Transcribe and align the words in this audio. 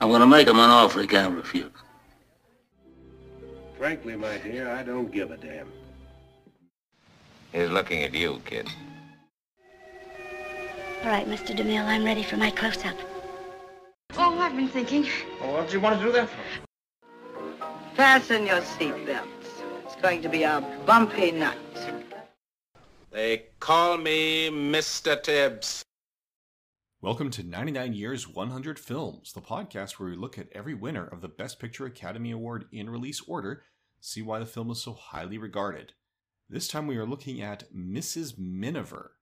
I'm 0.00 0.10
gonna 0.10 0.26
make 0.26 0.46
him 0.46 0.58
an 0.58 0.70
offer 0.70 1.00
he 1.00 1.06
can't 1.06 1.34
refuse. 1.34 1.70
Frankly, 3.78 4.16
my 4.16 4.38
dear, 4.38 4.70
I 4.70 4.82
don't 4.82 5.10
give 5.10 5.30
a 5.30 5.36
damn. 5.36 5.70
He's 7.52 7.70
looking 7.70 8.02
at 8.02 8.14
you, 8.14 8.40
kid. 8.44 8.68
All 11.02 11.10
right, 11.10 11.26
Mr. 11.26 11.56
DeMille, 11.56 11.84
I'm 11.84 12.04
ready 12.04 12.22
for 12.22 12.36
my 12.36 12.50
close-up. 12.50 12.96
Oh, 14.16 14.38
I've 14.38 14.56
been 14.56 14.68
thinking. 14.68 15.06
Well, 15.40 15.52
what 15.52 15.68
do 15.68 15.74
you 15.74 15.80
want 15.80 15.98
to 15.98 16.04
do 16.04 16.12
that 16.12 16.28
for? 16.28 17.56
Fasten 17.94 18.46
your 18.46 18.60
seatbelts. 18.60 19.26
It's 19.84 19.96
going 19.96 20.20
to 20.22 20.28
be 20.28 20.42
a 20.42 20.62
bumpy 20.84 21.30
night. 21.32 21.56
They 23.10 23.44
call 23.60 23.96
me 23.96 24.50
Mr. 24.50 25.22
Tibbs. 25.22 25.85
Welcome 27.06 27.30
to 27.30 27.44
99 27.44 27.92
Years 27.92 28.26
100 28.26 28.80
Films, 28.80 29.32
the 29.32 29.40
podcast 29.40 29.92
where 29.92 30.08
we 30.08 30.16
look 30.16 30.38
at 30.38 30.48
every 30.50 30.74
winner 30.74 31.06
of 31.06 31.20
the 31.20 31.28
Best 31.28 31.60
Picture 31.60 31.86
Academy 31.86 32.32
Award 32.32 32.64
in 32.72 32.90
release 32.90 33.20
order, 33.28 33.62
see 34.00 34.22
why 34.22 34.40
the 34.40 34.44
film 34.44 34.72
is 34.72 34.82
so 34.82 34.92
highly 34.92 35.38
regarded. 35.38 35.92
This 36.50 36.66
time 36.66 36.88
we 36.88 36.96
are 36.96 37.06
looking 37.06 37.40
at 37.40 37.72
Mrs. 37.72 38.36
Miniver. 38.36 39.12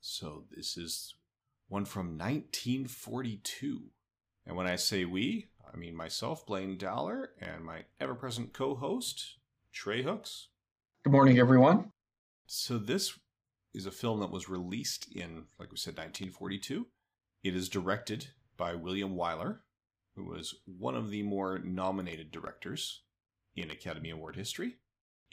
So 0.00 0.44
this 0.56 0.76
is 0.76 1.16
one 1.66 1.84
from 1.84 2.16
1942. 2.16 3.86
And 4.46 4.54
when 4.54 4.68
I 4.68 4.76
say 4.76 5.04
we, 5.04 5.48
I 5.66 5.76
mean 5.76 5.96
myself, 5.96 6.46
Blaine 6.46 6.78
Dowler, 6.78 7.30
and 7.40 7.64
my 7.64 7.86
ever 7.98 8.14
present 8.14 8.52
co 8.52 8.76
host, 8.76 9.38
Trey 9.72 10.04
Hooks. 10.04 10.46
Good 11.02 11.12
morning, 11.12 11.40
everyone. 11.40 11.90
So 12.46 12.78
this 12.78 13.18
is 13.74 13.86
a 13.86 13.90
film 13.90 14.20
that 14.20 14.30
was 14.30 14.48
released 14.48 15.10
in, 15.12 15.46
like 15.58 15.72
we 15.72 15.76
said, 15.76 15.94
1942. 15.94 16.86
It 17.42 17.56
is 17.56 17.68
directed 17.68 18.28
by 18.56 18.76
William 18.76 19.16
Wyler, 19.16 19.58
who 20.14 20.26
was 20.26 20.54
one 20.64 20.94
of 20.94 21.10
the 21.10 21.24
more 21.24 21.58
nominated 21.58 22.30
directors 22.30 23.00
in 23.56 23.68
Academy 23.68 24.10
Award 24.10 24.36
history. 24.36 24.76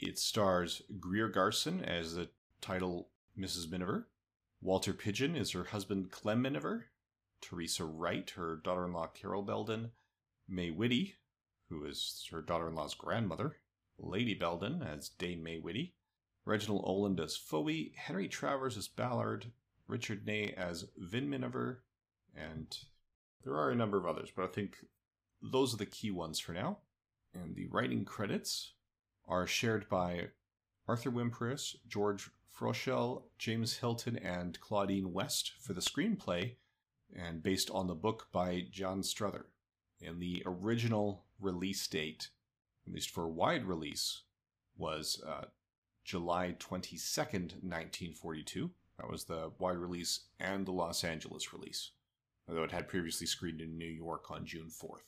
It 0.00 0.18
stars 0.18 0.82
Greer 0.98 1.28
Garson 1.28 1.84
as 1.84 2.14
the 2.14 2.30
title 2.60 3.10
Mrs. 3.38 3.70
Miniver. 3.70 4.08
Walter 4.60 4.92
Pidgeon 4.92 5.36
is 5.36 5.52
her 5.52 5.64
husband 5.64 6.10
Clem 6.10 6.42
Miniver. 6.42 6.86
Teresa 7.40 7.84
Wright, 7.84 8.28
her 8.30 8.56
daughter 8.56 8.86
in 8.86 8.92
law 8.92 9.06
Carol 9.06 9.42
Beldon. 9.42 9.92
May 10.48 10.72
Whitty, 10.72 11.14
who 11.68 11.84
is 11.84 12.26
her 12.32 12.42
daughter 12.42 12.66
in 12.66 12.74
law's 12.74 12.94
grandmother. 12.94 13.58
Lady 13.98 14.34
Beldon 14.34 14.82
as 14.82 15.10
Dame 15.10 15.44
May 15.44 15.58
Whitty. 15.58 15.94
Reginald 16.44 16.82
Oland 16.84 17.20
as 17.20 17.36
Foley. 17.36 17.92
Henry 17.94 18.26
Travers 18.26 18.76
as 18.76 18.88
Ballard. 18.88 19.52
Richard 19.86 20.26
Ney 20.26 20.52
as 20.56 20.86
Vin 20.96 21.30
Miniver. 21.30 21.84
And 22.36 22.76
there 23.44 23.54
are 23.54 23.70
a 23.70 23.76
number 23.76 23.98
of 23.98 24.06
others, 24.06 24.30
but 24.34 24.44
I 24.44 24.48
think 24.48 24.76
those 25.42 25.74
are 25.74 25.78
the 25.78 25.86
key 25.86 26.10
ones 26.10 26.38
for 26.38 26.52
now. 26.52 26.78
And 27.32 27.54
the 27.54 27.66
writing 27.68 28.04
credits 28.04 28.72
are 29.26 29.46
shared 29.46 29.88
by 29.88 30.28
Arthur 30.88 31.10
Wimperis, 31.10 31.76
George 31.86 32.30
Froeschel, 32.52 33.22
James 33.38 33.78
Hilton, 33.78 34.16
and 34.16 34.58
Claudine 34.60 35.12
West 35.12 35.52
for 35.60 35.72
the 35.72 35.80
screenplay, 35.80 36.56
and 37.14 37.42
based 37.42 37.70
on 37.70 37.86
the 37.86 37.94
book 37.94 38.28
by 38.32 38.66
Jan 38.70 39.02
Struther. 39.02 39.44
And 40.04 40.20
the 40.20 40.42
original 40.44 41.24
release 41.40 41.86
date, 41.86 42.28
at 42.86 42.92
least 42.92 43.10
for 43.10 43.24
a 43.24 43.30
wide 43.30 43.64
release, 43.64 44.22
was 44.76 45.22
uh, 45.26 45.46
July 46.04 46.56
22nd, 46.58 47.62
1942. 47.62 48.70
That 48.98 49.10
was 49.10 49.24
the 49.24 49.52
wide 49.58 49.76
release 49.76 50.24
and 50.38 50.66
the 50.66 50.72
Los 50.72 51.04
Angeles 51.04 51.52
release, 51.52 51.92
although 52.50 52.64
it 52.64 52.72
had 52.72 52.88
previously 52.88 53.26
screened 53.26 53.60
in 53.60 53.78
New 53.78 53.86
York 53.86 54.30
on 54.30 54.44
June 54.44 54.68
4th. 54.68 55.04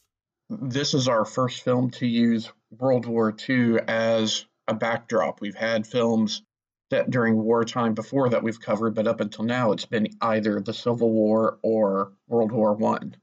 This 0.48 0.94
is 0.94 1.08
our 1.08 1.24
first 1.24 1.62
film 1.62 1.90
to 1.92 2.06
use 2.06 2.52
World 2.70 3.06
War 3.06 3.34
II 3.48 3.78
as 3.88 4.46
a 4.68 4.74
backdrop. 4.74 5.40
We've 5.40 5.54
had 5.54 5.86
films 5.86 6.42
that 6.90 7.10
during 7.10 7.42
wartime 7.42 7.94
before 7.94 8.28
that 8.28 8.42
we've 8.42 8.60
covered, 8.60 8.94
but 8.94 9.08
up 9.08 9.20
until 9.20 9.44
now 9.44 9.72
it's 9.72 9.86
been 9.86 10.08
either 10.20 10.60
the 10.60 10.74
Civil 10.74 11.10
War 11.10 11.58
or 11.62 12.12
World 12.28 12.52
War 12.52 12.74
One. 12.74 13.16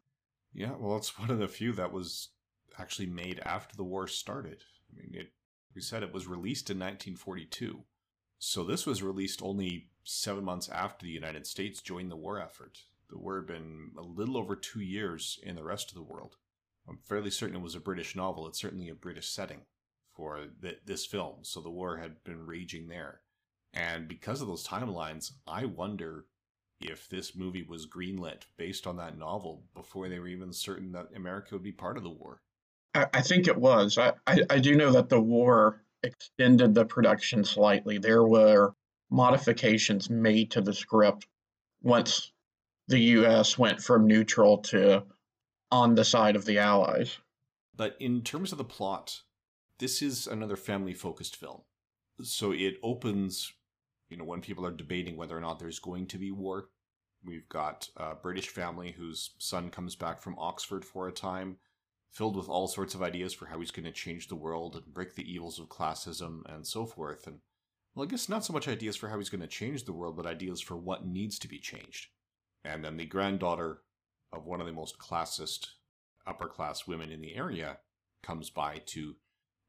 Yeah, 0.54 0.72
well, 0.78 0.98
it's 0.98 1.18
one 1.18 1.30
of 1.30 1.40
the 1.40 1.48
few 1.48 1.72
that 1.74 1.94
was 1.94 2.30
actually 2.78 3.08
made 3.08 3.40
after 3.46 3.78
the 3.78 3.84
war 3.84 4.08
started. 4.08 4.64
I 4.92 4.98
mean, 4.98 5.12
it, 5.14 5.32
we 5.76 5.82
said 5.82 6.04
it 6.04 6.14
was 6.14 6.28
released 6.28 6.70
in 6.70 6.78
1942, 6.78 7.84
so 8.40 8.64
this 8.64 8.86
was 8.86 9.04
released 9.04 9.42
only 9.44 9.90
seven 10.04 10.44
months 10.44 10.68
after 10.68 11.06
the 11.06 11.12
United 11.12 11.46
States 11.46 11.82
joined 11.82 12.12
the 12.12 12.18
war 12.18 12.42
effort. 12.42 12.80
The 13.10 13.18
war 13.18 13.38
had 13.38 13.48
been 13.48 13.92
a 13.98 14.02
little 14.02 14.38
over 14.38 14.56
two 14.56 14.82
years 14.82 15.40
in 15.44 15.56
the 15.56 15.64
rest 15.64 15.90
of 15.90 15.96
the 15.96 16.04
world. 16.04 16.36
I'm 16.88 17.00
fairly 17.06 17.32
certain 17.32 17.56
it 17.56 17.62
was 17.62 17.76
a 17.76 17.80
British 17.80 18.16
novel. 18.16 18.48
It's 18.48 18.60
certainly 18.60 18.90
a 18.90 18.96
British 18.96 19.30
setting 19.30 19.62
for 20.16 20.48
th- 20.62 20.82
this 20.86 21.06
film, 21.06 21.38
so 21.44 21.62
the 21.62 21.70
war 21.70 21.98
had 21.98 22.24
been 22.24 22.46
raging 22.46 22.88
there. 22.88 23.22
And 23.74 24.08
because 24.08 24.42
of 24.42 24.48
those 24.48 24.68
timelines, 24.68 25.32
I 25.48 25.66
wonder 25.66 26.26
if 26.82 27.08
this 27.10 27.36
movie 27.36 27.64
was 27.64 27.88
greenlit 27.88 28.44
based 28.58 28.88
on 28.88 28.98
that 28.98 29.18
novel 29.18 29.64
before 29.76 30.10
they 30.10 30.20
were 30.20 30.28
even 30.28 30.54
certain 30.54 30.92
that 30.94 31.10
America 31.16 31.50
would 31.54 31.64
be 31.64 31.72
part 31.72 31.98
of 31.98 32.04
the 32.04 32.10
war. 32.10 32.42
I, 32.96 33.08
I 33.14 33.22
think 33.22 33.48
it 33.48 33.58
was. 33.58 33.98
I, 33.98 34.14
I, 34.26 34.40
I 34.50 34.60
do 34.60 34.76
know 34.76 34.92
that 34.92 35.10
the 35.10 35.20
war 35.20 35.84
extended 36.04 36.74
the 36.74 36.86
production 36.86 37.44
slightly. 37.44 37.98
There 37.98 38.26
were 38.26 38.74
modifications 39.10 40.10
made 40.10 40.52
to 40.52 40.62
the 40.62 40.74
script 40.74 41.28
once 41.82 42.32
the 42.90 43.00
U.S. 43.00 43.58
went 43.58 43.82
from 43.82 44.08
neutral 44.08 44.58
to 44.58 45.04
on 45.72 45.94
the 45.94 46.04
side 46.04 46.36
of 46.36 46.46
the 46.46 46.58
Allies. 46.58 47.18
But 47.76 47.96
in 48.00 48.24
terms 48.24 48.52
of 48.52 48.58
the 48.58 48.64
plot, 48.64 49.22
this 49.78 50.02
is 50.02 50.26
another 50.26 50.56
family 50.56 50.94
focused 50.94 51.36
film. 51.36 51.62
So 52.24 52.52
it 52.52 52.78
opens, 52.84 53.54
you 54.10 54.18
know, 54.18 54.26
when 54.26 54.42
people 54.42 54.66
are 54.66 54.72
debating 54.72 55.16
whether 55.16 55.38
or 55.38 55.42
not 55.42 55.60
there's 55.60 55.80
going 55.80 56.08
to 56.08 56.18
be 56.18 56.32
war. 56.32 56.70
We've 57.24 57.48
got 57.48 57.88
a 57.96 58.16
British 58.16 58.48
family 58.48 58.92
whose 58.92 59.32
son 59.38 59.70
comes 59.70 59.96
back 59.96 60.20
from 60.20 60.40
Oxford 60.40 60.84
for 60.84 61.08
a 61.08 61.12
time, 61.14 61.58
filled 62.12 62.36
with 62.36 62.50
all 62.50 62.68
sorts 62.68 62.96
of 62.96 63.04
ideas 63.04 63.36
for 63.36 63.46
how 63.46 63.60
he's 63.60 63.72
going 63.72 63.86
to 63.86 63.92
change 63.92 64.28
the 64.28 64.36
world 64.36 64.76
and 64.76 64.94
break 64.94 65.14
the 65.14 65.32
evils 65.32 65.60
of 65.60 65.70
classism 65.70 66.42
and 66.52 66.66
so 66.66 66.88
forth. 66.88 67.28
And, 67.28 67.40
well, 67.94 68.08
I 68.08 68.10
guess 68.10 68.30
not 68.30 68.44
so 68.44 68.54
much 68.54 68.68
ideas 68.68 68.96
for 68.96 69.10
how 69.10 69.20
he's 69.20 69.30
going 69.30 69.42
to 69.42 69.48
change 69.48 69.86
the 69.86 69.94
world, 69.94 70.18
but 70.18 70.26
ideas 70.26 70.60
for 70.60 70.76
what 70.76 71.06
needs 71.06 71.38
to 71.40 71.48
be 71.48 71.60
changed. 71.60 72.08
And 72.64 72.84
then 72.84 72.98
the 72.98 73.06
granddaughter 73.06 73.82
of 74.32 74.46
one 74.46 74.60
of 74.60 74.68
the 74.68 74.74
most 74.74 74.98
classist 74.98 75.68
upper 76.28 76.48
class 76.48 76.86
women 76.86 77.12
in 77.12 77.22
the 77.22 77.36
area 77.36 77.78
comes 78.22 78.50
by 78.50 78.82
to 78.88 79.16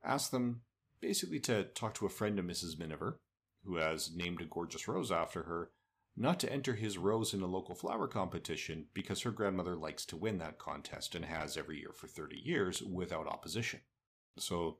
ask 0.04 0.30
them 0.30 0.62
basically 1.00 1.40
to 1.40 1.64
talk 1.64 1.94
to 1.94 2.06
a 2.06 2.10
friend 2.10 2.38
of 2.38 2.44
Mrs. 2.44 2.78
Miniver, 2.78 3.20
who 3.64 3.76
has 3.76 4.14
named 4.14 4.40
a 4.40 4.44
gorgeous 4.44 4.86
rose 4.88 5.10
after 5.10 5.44
her, 5.44 5.70
not 6.16 6.40
to 6.40 6.52
enter 6.52 6.74
his 6.74 6.98
rose 6.98 7.32
in 7.32 7.40
a 7.40 7.46
local 7.46 7.74
flower 7.74 8.06
competition 8.06 8.86
because 8.92 9.22
her 9.22 9.30
grandmother 9.30 9.76
likes 9.76 10.04
to 10.06 10.16
win 10.16 10.38
that 10.38 10.58
contest 10.58 11.14
and 11.14 11.24
has 11.24 11.56
every 11.56 11.78
year 11.78 11.92
for 11.94 12.06
30 12.06 12.36
years 12.36 12.82
without 12.82 13.26
opposition. 13.26 13.80
So 14.38 14.78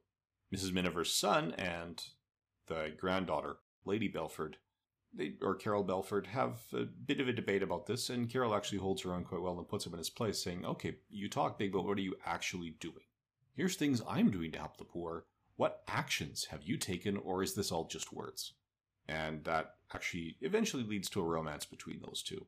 Mrs. 0.55 0.73
Miniver's 0.73 1.13
son 1.13 1.53
and 1.53 2.03
the 2.67 2.93
granddaughter, 2.99 3.57
Lady 3.85 4.09
Belford, 4.09 4.59
they, 5.13 5.35
or 5.43 5.55
Carol 5.55 5.83
Belford, 5.83 6.27
have 6.29 6.59
a 6.73 6.85
bit 6.85 7.21
of 7.21 7.29
a 7.29 7.33
debate 7.33 7.63
about 7.63 7.87
this, 7.87 8.11
and 8.11 8.31
Carol 8.31 8.55
actually 8.55 8.79
holds 8.79 9.03
her 9.03 9.15
own 9.15 9.25
quite 9.25 9.43
well 9.43 9.59
and 9.59 9.69
puts 9.69 9.87
him 9.87 9.93
in 9.93 9.99
his 9.99 10.11
place, 10.11 10.43
saying, 10.43 10.65
Okay, 10.65 10.97
you 11.09 11.29
talk 11.29 11.59
big, 11.59 11.73
but 11.73 11.85
what 11.85 11.99
are 11.99 12.03
you 12.03 12.17
actually 12.25 12.71
doing? 12.81 13.05
Here's 13.55 13.77
things 13.77 14.03
I'm 14.09 14.31
doing 14.31 14.53
to 14.53 14.59
help 14.59 14.77
the 14.77 14.85
poor. 14.85 15.25
What 15.57 15.83
actions 15.89 16.47
have 16.47 16.63
you 16.63 16.77
taken, 16.77 17.17
or 17.17 17.43
is 17.43 17.55
this 17.55 17.73
all 17.73 17.85
just 17.87 18.13
words? 18.13 18.55
And 19.09 19.45
that 19.45 19.75
actually 19.93 20.37
eventually 20.41 20.85
leads 20.85 21.11
to 21.11 21.21
a 21.21 21.25
romance 21.25 21.65
between 21.65 22.01
those 22.01 22.23
two. 22.23 22.47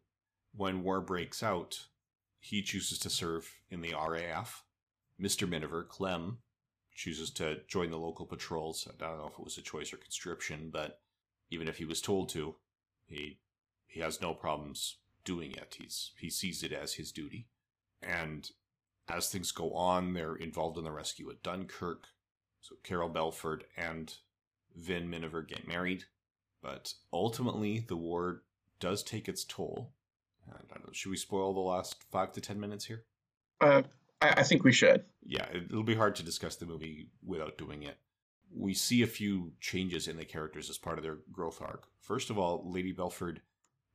When 0.55 0.83
war 0.83 1.01
breaks 1.01 1.43
out, 1.43 1.87
he 2.39 2.63
chooses 2.63 2.99
to 3.01 3.11
serve 3.11 3.51
in 3.71 3.81
the 3.81 3.95
RAF. 3.95 4.65
Mr. 5.21 5.49
Miniver, 5.49 5.85
Clem, 5.85 6.39
chooses 6.95 7.31
to 7.31 7.61
join 7.69 7.91
the 7.91 7.99
local 7.99 8.27
patrols. 8.27 8.87
I 8.89 9.07
don't 9.07 9.19
know 9.19 9.27
if 9.27 9.39
it 9.39 9.45
was 9.45 9.59
a 9.59 9.63
choice 9.63 9.93
or 9.93 9.97
conscription, 9.97 10.71
but 10.73 11.01
even 11.53 11.69
if 11.69 11.77
he 11.77 11.85
was 11.85 12.01
told 12.01 12.29
to, 12.31 12.57
he 13.07 13.39
he 13.87 14.01
has 14.01 14.21
no 14.21 14.33
problems 14.33 14.97
doing 15.25 15.53
it. 15.53 15.77
He's 15.79 16.13
he 16.19 16.31
sees 16.31 16.63
it 16.63 16.73
as 16.73 16.95
his 16.95 17.13
duty. 17.13 17.49
And 18.03 18.51
as 19.09 19.29
things 19.29 19.53
go 19.53 19.73
on, 19.73 20.15
they're 20.15 20.35
involved 20.35 20.79
in 20.79 20.85
the 20.85 20.91
rescue 20.91 21.31
at 21.31 21.43
Dunkirk. 21.43 22.09
So 22.61 22.77
Carol 22.83 23.09
Belford 23.09 23.65
and 23.77 24.15
Vin 24.77 25.11
Miniver 25.11 25.43
get 25.43 25.69
married, 25.69 26.05
but 26.63 26.95
ultimately 27.13 27.85
the 27.87 27.97
war 27.97 28.43
does 28.81 29.03
take 29.03 29.29
its 29.29 29.45
toll. 29.45 29.93
And 30.47 30.55
I 30.55 30.75
don't 30.75 30.87
know, 30.87 30.93
should 30.93 31.11
we 31.11 31.17
spoil 31.17 31.53
the 31.53 31.61
last 31.61 31.97
five 32.11 32.33
to 32.33 32.41
ten 32.41 32.59
minutes 32.59 32.87
here? 32.87 33.05
Uh, 33.61 33.83
I, 34.21 34.35
I 34.39 34.43
think 34.43 34.65
we 34.65 34.73
should. 34.73 35.05
Yeah, 35.25 35.47
it'll 35.53 35.83
be 35.83 35.95
hard 35.95 36.17
to 36.17 36.23
discuss 36.23 36.57
the 36.57 36.67
movie 36.67 37.09
without 37.25 37.59
doing 37.59 37.83
it. 37.83 37.99
We 38.55 38.75
see 38.75 39.03
a 39.03 39.07
few 39.07 39.53
changes 39.61 40.09
in 40.09 40.17
the 40.17 40.25
characters 40.25 40.69
as 40.69 40.79
part 40.79 40.99
of 40.99 41.05
their 41.05 41.19
growth 41.31 41.61
arc. 41.63 41.87
First 42.01 42.31
of 42.31 42.39
all, 42.39 42.71
Lady 42.71 42.93
Belford 42.93 43.41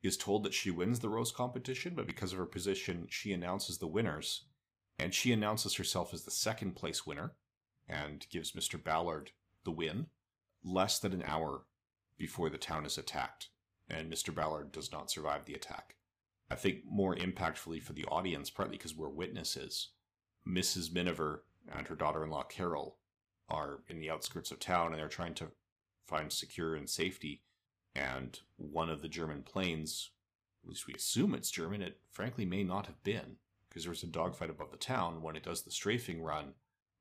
is 0.02 0.16
told 0.16 0.44
that 0.44 0.54
she 0.54 0.70
wins 0.70 1.00
the 1.00 1.08
rose 1.08 1.32
competition, 1.32 1.94
but 1.94 2.06
because 2.06 2.32
of 2.32 2.38
her 2.38 2.46
position, 2.46 3.06
she 3.08 3.32
announces 3.32 3.78
the 3.78 3.86
winners 3.86 4.44
And 4.98 5.14
she 5.14 5.32
announces 5.32 5.74
herself 5.74 6.12
as 6.12 6.24
the 6.24 6.30
second 6.30 6.74
place 6.74 7.06
winner 7.06 7.34
and 7.88 8.26
gives 8.30 8.52
Mr. 8.52 8.82
Ballard 8.82 9.30
the 9.64 9.70
win 9.70 10.06
less 10.64 10.98
than 10.98 11.12
an 11.12 11.22
hour 11.24 11.66
before 12.18 12.50
the 12.50 12.58
town 12.58 12.84
is 12.84 12.98
attacked. 12.98 13.48
And 13.88 14.12
Mr. 14.12 14.34
Ballard 14.34 14.72
does 14.72 14.90
not 14.90 15.10
survive 15.10 15.44
the 15.44 15.54
attack. 15.54 15.94
I 16.50 16.56
think 16.56 16.80
more 16.84 17.14
impactfully 17.14 17.82
for 17.82 17.92
the 17.92 18.06
audience, 18.06 18.50
partly 18.50 18.76
because 18.76 18.94
we're 18.94 19.08
witnesses. 19.08 19.90
Mrs. 20.46 20.92
Miniver 20.92 21.44
and 21.72 21.86
her 21.86 21.94
daughter 21.94 22.24
in 22.24 22.30
law 22.30 22.42
Carol 22.42 22.98
are 23.48 23.80
in 23.88 24.00
the 24.00 24.10
outskirts 24.10 24.50
of 24.50 24.58
town 24.58 24.88
and 24.88 24.98
they're 24.98 25.08
trying 25.08 25.34
to 25.34 25.48
find 26.06 26.32
secure 26.32 26.74
and 26.74 26.88
safety. 26.88 27.42
And 27.94 28.38
one 28.56 28.90
of 28.90 29.02
the 29.02 29.08
German 29.08 29.42
planes, 29.42 30.10
at 30.62 30.68
least 30.68 30.86
we 30.86 30.94
assume 30.94 31.34
it's 31.34 31.50
German, 31.50 31.82
it 31.82 31.98
frankly 32.10 32.44
may 32.44 32.62
not 32.62 32.86
have 32.86 33.02
been, 33.02 33.36
because 33.68 33.84
there 33.84 33.90
was 33.90 34.02
a 34.02 34.06
dogfight 34.06 34.50
above 34.50 34.70
the 34.70 34.76
town. 34.76 35.22
When 35.22 35.36
it 35.36 35.42
does 35.42 35.62
the 35.62 35.70
strafing 35.70 36.22
run, 36.22 36.54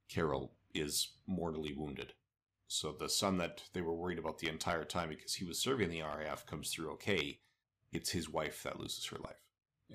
Carol 0.09 0.53
is 0.73 1.13
mortally 1.27 1.73
wounded. 1.73 2.13
So 2.67 2.91
the 2.91 3.09
son 3.09 3.37
that 3.37 3.63
they 3.73 3.81
were 3.81 3.95
worried 3.95 4.19
about 4.19 4.39
the 4.39 4.49
entire 4.49 4.83
time 4.83 5.09
because 5.09 5.35
he 5.35 5.45
was 5.45 5.59
serving 5.59 5.89
the 5.89 6.01
RAF 6.01 6.45
comes 6.45 6.69
through 6.69 6.91
okay. 6.91 7.39
It's 7.93 8.09
his 8.09 8.29
wife 8.29 8.63
that 8.63 8.79
loses 8.79 9.05
her 9.05 9.17
life. 9.17 9.41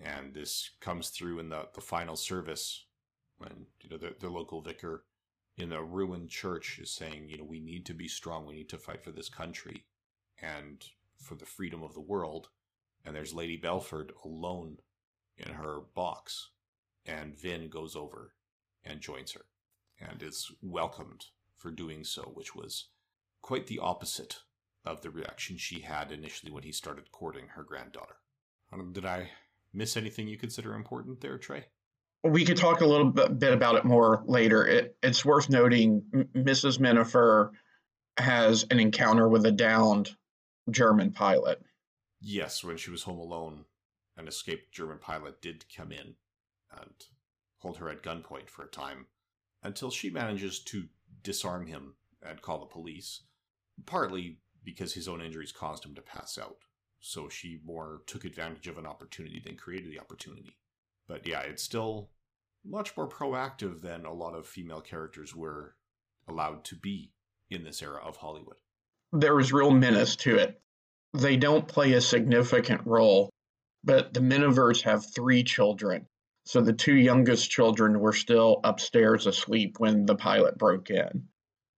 And 0.03 0.33
this 0.33 0.71
comes 0.81 1.11
through 1.11 1.39
in 1.39 1.51
the, 1.51 1.69
the 1.75 1.83
final 1.83 2.17
service 2.17 2.87
when 3.37 3.67
you 3.83 3.91
know 3.91 3.99
the, 3.99 4.15
the 4.19 4.31
local 4.31 4.63
vicar 4.63 5.05
in 5.57 5.73
a 5.73 5.83
ruined 5.83 6.31
church 6.31 6.79
is 6.81 6.91
saying, 6.91 7.29
you 7.29 7.39
know, 7.39 7.45
we 7.45 7.61
need 7.61 7.85
to 7.87 7.95
be 7.95 8.09
strong, 8.09 8.47
we 8.47 8.55
need 8.55 8.69
to 8.71 8.79
fight 8.79 9.05
for 9.05 9.11
this 9.13 9.29
country 9.29 9.85
and 10.41 10.85
for 11.17 11.35
the 11.35 11.47
freedom 11.47 11.83
of 11.83 11.95
the 11.95 12.01
world. 12.01 12.49
And 13.05 13.15
there's 13.15 13.35
Lady 13.35 13.57
Belford 13.57 14.13
alone 14.25 14.79
in 15.37 15.55
her 15.55 15.81
box, 15.95 16.51
and 17.05 17.39
Vin 17.39 17.69
goes 17.69 17.97
over 17.97 18.35
and 18.85 19.01
joins 19.01 19.33
her 19.33 19.47
and 20.01 20.23
is 20.23 20.51
welcomed 20.63 21.27
for 21.57 21.71
doing 21.71 22.05
so, 22.05 22.23
which 22.35 22.55
was 22.55 22.89
quite 23.41 23.67
the 23.67 23.79
opposite 23.79 24.41
of 24.85 25.03
the 25.03 25.11
reaction 25.11 25.57
she 25.57 25.81
had 25.81 26.11
initially 26.11 26.51
when 26.51 26.65
he 26.65 26.73
started 26.73 27.13
courting 27.13 27.49
her 27.49 27.63
granddaughter. 27.63 28.17
Did 28.93 29.05
I 29.05 29.31
miss 29.73 29.97
anything 29.97 30.29
you 30.29 30.39
consider 30.39 30.75
important 30.75 31.21
there, 31.21 31.39
Trey? 31.39 31.67
We 32.25 32.45
could 32.45 32.57
talk 32.57 32.81
a 32.81 32.87
little 32.87 33.11
bit 33.11 33.53
about 33.53 33.77
it 33.77 33.85
more 33.85 34.23
later. 34.27 34.65
It, 34.67 34.97
it's 35.03 35.25
worth 35.25 35.51
noting 35.51 36.03
Mrs. 36.35 36.79
Miniver 36.79 37.53
has 38.17 38.65
an 38.71 38.79
encounter 38.79 39.29
with 39.29 39.45
a 39.45 39.53
downed 39.53 40.15
German 40.71 41.13
pilot. 41.13 41.61
Yes, 42.21 42.63
when 42.63 42.77
she 42.77 42.91
was 42.91 43.03
home 43.03 43.19
alone, 43.19 43.65
an 44.17 44.29
escaped 44.29 44.73
German 44.73 44.99
pilot 44.99 45.43
did 45.43 45.65
come 45.75 45.91
in 45.91 46.15
and 46.71 46.95
hold 47.59 47.79
her 47.79 47.89
at 47.89 48.03
gunpoint 48.03 48.49
for 48.49 48.65
a 48.65 48.71
time 48.71 49.07
until 49.63 49.91
she 49.91 50.11
manages 50.11 50.61
to 50.61 50.85
disarm 51.23 51.67
him 51.67 51.95
and 52.23 52.43
call 52.43 52.61
the 52.61 52.67
police, 52.67 53.23
partly 53.87 54.39
because 54.65 54.95
his 54.95 55.09
own 55.09 55.21
injuries 55.21 55.53
caused 55.53 55.85
him 55.85 55.95
to 55.95 56.03
pass 56.03 56.39
out. 56.39 56.59
So 57.01 57.29
she 57.29 57.61
more 57.65 58.03
took 58.07 58.25
advantage 58.25 58.69
of 58.69 58.79
an 58.79 58.87
opportunity 58.87 59.43
than 59.45 59.57
created 59.57 59.91
the 59.91 59.99
opportunity. 59.99 60.57
But 61.13 61.27
yeah, 61.27 61.41
it's 61.41 61.63
still 61.63 62.09
much 62.65 62.97
more 62.97 63.07
proactive 63.07 63.83
than 63.83 64.07
a 64.07 64.15
lot 64.15 64.35
of 64.35 64.47
female 64.47 64.81
characters 64.81 65.37
were 65.37 65.75
allowed 66.27 66.65
to 66.65 66.75
be 66.75 67.13
in 67.51 67.65
this 67.65 67.83
era 67.83 68.01
of 68.03 68.17
Hollywood. 68.17 68.57
There 69.13 69.35
was 69.35 69.53
real 69.53 69.71
menace 69.71 70.17
to 70.17 70.37
it. 70.37 70.59
They 71.13 71.37
don't 71.37 71.69
play 71.69 71.93
a 71.93 72.01
significant 72.01 72.87
role, 72.87 73.29
but 73.85 74.15
the 74.15 74.21
Minivers 74.21 74.81
have 74.85 75.05
three 75.05 75.45
children. 75.45 76.07
So 76.47 76.63
the 76.63 76.73
two 76.73 76.95
youngest 76.95 77.51
children 77.51 78.01
were 78.01 78.15
still 78.15 78.61
upstairs 78.65 79.27
asleep 79.27 79.79
when 79.81 80.07
the 80.07 80.17
pilot 80.17 80.57
broke 80.57 80.89
in. 80.89 81.29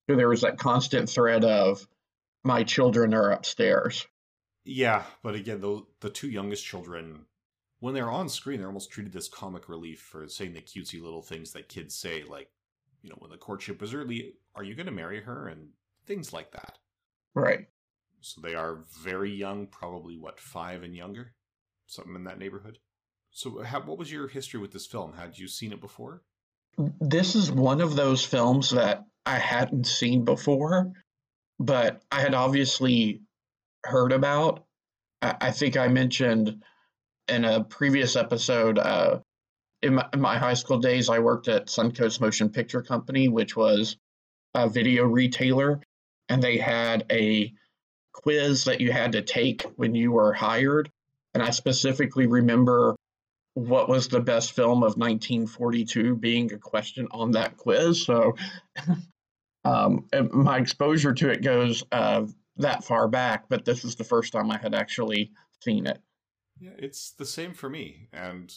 So 0.08 0.14
there 0.14 0.28
was 0.28 0.42
that 0.42 0.60
constant 0.60 1.10
threat 1.10 1.42
of, 1.42 1.84
my 2.44 2.62
children 2.62 3.12
are 3.14 3.32
upstairs. 3.32 4.06
Yeah, 4.64 5.02
but 5.24 5.34
again, 5.34 5.60
the, 5.60 5.82
the 5.98 6.10
two 6.10 6.30
youngest 6.30 6.64
children, 6.64 7.26
when 7.84 7.92
they're 7.92 8.10
on 8.10 8.30
screen, 8.30 8.60
they're 8.60 8.68
almost 8.68 8.90
treated 8.90 9.14
as 9.14 9.28
comic 9.28 9.68
relief 9.68 10.00
for 10.00 10.26
saying 10.26 10.54
the 10.54 10.60
cutesy 10.62 11.02
little 11.02 11.20
things 11.20 11.52
that 11.52 11.68
kids 11.68 11.94
say, 11.94 12.24
like, 12.26 12.48
you 13.02 13.10
know, 13.10 13.16
when 13.18 13.30
the 13.30 13.36
courtship 13.36 13.82
was 13.82 13.92
early, 13.92 14.36
are 14.54 14.64
you 14.64 14.74
going 14.74 14.86
to 14.86 14.92
marry 14.92 15.20
her? 15.20 15.48
And 15.48 15.68
things 16.06 16.32
like 16.32 16.50
that. 16.52 16.78
Right. 17.34 17.66
So 18.22 18.40
they 18.40 18.54
are 18.54 18.78
very 19.02 19.30
young, 19.30 19.66
probably, 19.66 20.16
what, 20.16 20.40
five 20.40 20.82
and 20.82 20.96
younger? 20.96 21.34
Something 21.86 22.14
in 22.14 22.24
that 22.24 22.38
neighborhood. 22.38 22.78
So, 23.30 23.62
how, 23.62 23.82
what 23.82 23.98
was 23.98 24.10
your 24.10 24.28
history 24.28 24.60
with 24.60 24.72
this 24.72 24.86
film? 24.86 25.12
Had 25.12 25.36
you 25.36 25.46
seen 25.46 25.70
it 25.70 25.82
before? 25.82 26.22
This 26.78 27.34
is 27.36 27.52
one 27.52 27.82
of 27.82 27.96
those 27.96 28.24
films 28.24 28.70
that 28.70 29.04
I 29.26 29.36
hadn't 29.36 29.86
seen 29.86 30.24
before, 30.24 30.90
but 31.60 32.00
I 32.10 32.22
had 32.22 32.32
obviously 32.32 33.20
heard 33.84 34.12
about. 34.12 34.64
I, 35.20 35.34
I 35.38 35.50
think 35.50 35.76
I 35.76 35.88
mentioned 35.88 36.62
in 37.28 37.44
a 37.44 37.64
previous 37.64 38.16
episode. 38.16 38.78
Uh, 38.78 39.20
in, 39.82 39.96
my, 39.96 40.08
in 40.12 40.20
my 40.20 40.38
high 40.38 40.54
school 40.54 40.78
days, 40.78 41.08
I 41.08 41.18
worked 41.18 41.48
at 41.48 41.66
Suncoast 41.66 42.20
Motion 42.20 42.48
Picture 42.48 42.82
Company, 42.82 43.28
which 43.28 43.56
was 43.56 43.96
a 44.54 44.68
video 44.68 45.04
retailer, 45.04 45.80
and 46.28 46.42
they 46.42 46.56
had 46.56 47.04
a 47.10 47.52
quiz 48.12 48.64
that 48.64 48.80
you 48.80 48.92
had 48.92 49.12
to 49.12 49.22
take 49.22 49.62
when 49.76 49.94
you 49.94 50.12
were 50.12 50.32
hired. 50.32 50.90
And 51.34 51.42
I 51.42 51.50
specifically 51.50 52.26
remember 52.26 52.96
what 53.54 53.88
was 53.88 54.08
the 54.08 54.20
best 54.20 54.52
film 54.52 54.78
of 54.78 54.96
1942 54.96 56.16
being 56.16 56.52
a 56.52 56.58
question 56.58 57.08
on 57.10 57.32
that 57.32 57.56
quiz. 57.56 58.04
So 58.04 58.34
um, 59.64 60.06
my 60.32 60.58
exposure 60.58 61.12
to 61.12 61.30
it 61.30 61.42
goes 61.42 61.84
uh, 61.92 62.26
that 62.56 62.84
far 62.84 63.08
back, 63.08 63.48
but 63.48 63.64
this 63.64 63.84
is 63.84 63.96
the 63.96 64.04
first 64.04 64.32
time 64.32 64.50
I 64.50 64.58
had 64.58 64.74
actually 64.74 65.32
seen 65.60 65.86
it. 65.86 66.00
Yeah, 66.64 66.70
it's 66.78 67.10
the 67.10 67.26
same 67.26 67.52
for 67.52 67.68
me. 67.68 68.08
And 68.10 68.54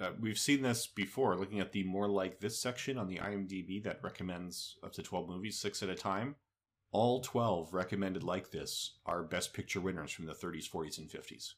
uh, 0.00 0.12
we've 0.18 0.38
seen 0.38 0.62
this 0.62 0.86
before, 0.86 1.36
looking 1.36 1.60
at 1.60 1.72
the 1.72 1.84
more 1.84 2.08
like 2.08 2.40
this 2.40 2.58
section 2.58 2.96
on 2.96 3.06
the 3.06 3.18
IMDb 3.18 3.82
that 3.84 4.02
recommends 4.02 4.76
up 4.82 4.92
to 4.94 5.02
12 5.02 5.28
movies, 5.28 5.58
six 5.58 5.82
at 5.82 5.90
a 5.90 5.94
time. 5.94 6.36
All 6.90 7.20
12 7.20 7.74
recommended 7.74 8.22
like 8.22 8.50
this 8.50 8.94
are 9.04 9.22
Best 9.22 9.52
Picture 9.52 9.80
winners 9.80 10.10
from 10.10 10.24
the 10.24 10.32
30s, 10.32 10.70
40s, 10.70 10.96
and 10.96 11.10
50s. 11.10 11.52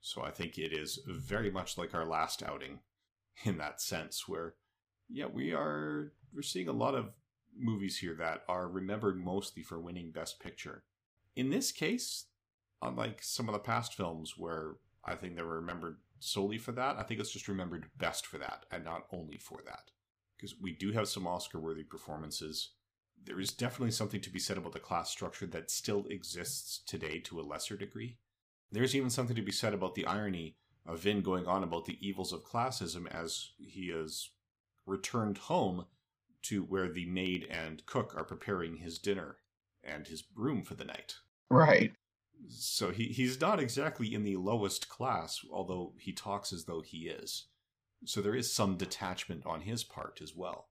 So 0.00 0.22
I 0.22 0.30
think 0.30 0.56
it 0.56 0.72
is 0.72 1.00
very 1.06 1.50
much 1.50 1.76
like 1.76 1.94
our 1.94 2.06
last 2.06 2.42
outing 2.42 2.78
in 3.44 3.58
that 3.58 3.82
sense, 3.82 4.26
where, 4.26 4.54
yeah, 5.10 5.26
we 5.26 5.52
are 5.52 6.12
we're 6.32 6.42
seeing 6.42 6.68
a 6.68 6.72
lot 6.72 6.94
of 6.94 7.10
movies 7.54 7.98
here 7.98 8.14
that 8.14 8.42
are 8.48 8.68
remembered 8.68 9.18
mostly 9.18 9.62
for 9.62 9.78
winning 9.78 10.12
Best 10.12 10.40
Picture. 10.40 10.84
In 11.34 11.50
this 11.50 11.72
case, 11.72 12.26
unlike 12.80 13.22
some 13.22 13.48
of 13.48 13.52
the 13.52 13.58
past 13.58 13.92
films 13.92 14.34
where 14.38 14.76
I 15.06 15.14
think 15.14 15.36
they're 15.36 15.44
remembered 15.44 15.96
solely 16.18 16.58
for 16.58 16.72
that, 16.72 16.96
I 16.98 17.02
think 17.02 17.20
it's 17.20 17.32
just 17.32 17.48
remembered 17.48 17.86
best 17.96 18.26
for 18.26 18.38
that 18.38 18.64
and 18.70 18.84
not 18.84 19.06
only 19.12 19.38
for 19.38 19.60
that. 19.64 19.90
Because 20.36 20.54
we 20.60 20.72
do 20.72 20.92
have 20.92 21.08
some 21.08 21.26
Oscar 21.26 21.58
worthy 21.58 21.84
performances. 21.84 22.72
There 23.24 23.40
is 23.40 23.52
definitely 23.52 23.92
something 23.92 24.20
to 24.20 24.30
be 24.30 24.38
said 24.38 24.58
about 24.58 24.72
the 24.72 24.78
class 24.80 25.10
structure 25.10 25.46
that 25.46 25.70
still 25.70 26.04
exists 26.10 26.82
today 26.86 27.18
to 27.20 27.40
a 27.40 27.42
lesser 27.42 27.76
degree. 27.76 28.18
There's 28.70 28.94
even 28.94 29.10
something 29.10 29.36
to 29.36 29.42
be 29.42 29.52
said 29.52 29.72
about 29.72 29.94
the 29.94 30.06
irony 30.06 30.56
of 30.84 31.00
Vin 31.00 31.22
going 31.22 31.46
on 31.46 31.62
about 31.62 31.86
the 31.86 31.98
evils 32.06 32.32
of 32.32 32.44
classism 32.44 33.06
as 33.12 33.50
he 33.58 33.86
is 33.86 34.30
returned 34.84 35.38
home 35.38 35.86
to 36.42 36.62
where 36.62 36.88
the 36.88 37.06
maid 37.06 37.46
and 37.50 37.84
cook 37.86 38.14
are 38.16 38.24
preparing 38.24 38.76
his 38.76 38.98
dinner 38.98 39.36
and 39.82 40.06
his 40.06 40.24
room 40.34 40.62
for 40.62 40.74
the 40.74 40.84
night. 40.84 41.16
Right. 41.50 41.92
So 42.48 42.90
he, 42.90 43.04
he's 43.04 43.40
not 43.40 43.60
exactly 43.60 44.14
in 44.14 44.22
the 44.22 44.36
lowest 44.36 44.88
class, 44.88 45.40
although 45.50 45.94
he 45.98 46.12
talks 46.12 46.52
as 46.52 46.64
though 46.64 46.80
he 46.80 47.08
is. 47.08 47.46
So 48.04 48.20
there 48.20 48.34
is 48.34 48.52
some 48.52 48.76
detachment 48.76 49.46
on 49.46 49.62
his 49.62 49.84
part 49.84 50.20
as 50.22 50.34
well. 50.34 50.68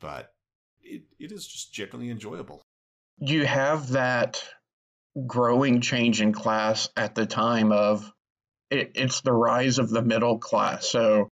But 0.00 0.32
it, 0.82 1.02
it 1.18 1.32
is 1.32 1.46
just 1.46 1.72
generally 1.72 2.10
enjoyable. 2.10 2.62
You 3.18 3.46
have 3.46 3.90
that 3.90 4.42
growing 5.26 5.80
change 5.80 6.20
in 6.20 6.32
class 6.32 6.90
at 6.96 7.14
the 7.14 7.26
time 7.26 7.72
of 7.72 8.12
it, 8.70 8.92
it's 8.94 9.20
the 9.20 9.32
rise 9.32 9.78
of 9.78 9.90
the 9.90 10.02
middle 10.02 10.38
class. 10.38 10.88
So 10.88 11.28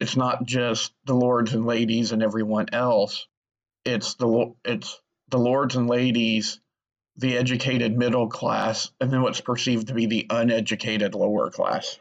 it's 0.00 0.16
not 0.16 0.46
just 0.46 0.92
the 1.04 1.14
lords 1.14 1.52
and 1.52 1.66
ladies 1.66 2.12
and 2.12 2.22
everyone 2.22 2.66
else. 2.72 3.26
It's 3.84 4.14
the 4.14 4.54
it's 4.64 4.98
the 5.28 5.38
lords 5.38 5.76
and 5.76 5.88
ladies, 5.88 6.60
the 7.18 7.36
educated 7.36 7.98
middle 7.98 8.28
class, 8.28 8.90
and 9.00 9.12
then 9.12 9.22
what's 9.22 9.40
perceived 9.40 9.88
to 9.88 9.94
be 9.94 10.06
the 10.06 10.26
uneducated 10.30 11.14
lower 11.14 11.50
class. 11.50 11.98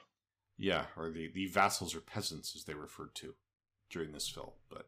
Yeah, 0.58 0.86
or 0.96 1.10
the, 1.10 1.30
the 1.34 1.48
vassals 1.48 1.96
or 1.96 2.00
peasants 2.00 2.56
as 2.56 2.64
they 2.64 2.76
referred 2.76 3.16
to 3.16 3.34
during 3.90 4.12
this 4.12 4.30
film. 4.30 4.52
But 4.70 4.88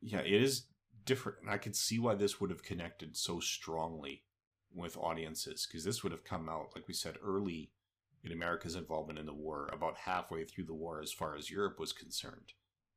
yeah, 0.00 0.20
it 0.20 0.42
is 0.42 0.64
different. 1.04 1.38
And 1.42 1.50
I 1.50 1.58
could 1.58 1.76
see 1.76 1.98
why 1.98 2.16
this 2.16 2.40
would 2.40 2.50
have 2.50 2.62
connected 2.62 3.16
so 3.16 3.38
strongly 3.40 4.24
with 4.74 4.96
audiences 4.96 5.66
because 5.66 5.84
this 5.84 6.02
would 6.02 6.12
have 6.12 6.24
come 6.24 6.48
out, 6.48 6.72
like 6.74 6.88
we 6.88 6.94
said, 6.94 7.16
early 7.24 7.70
in 8.24 8.32
America's 8.32 8.74
involvement 8.74 9.18
in 9.18 9.26
the 9.26 9.32
war, 9.32 9.70
about 9.72 9.96
halfway 9.96 10.44
through 10.44 10.64
the 10.64 10.74
war 10.74 11.00
as 11.00 11.12
far 11.12 11.36
as 11.36 11.50
Europe 11.50 11.78
was 11.78 11.92
concerned. 11.92 12.52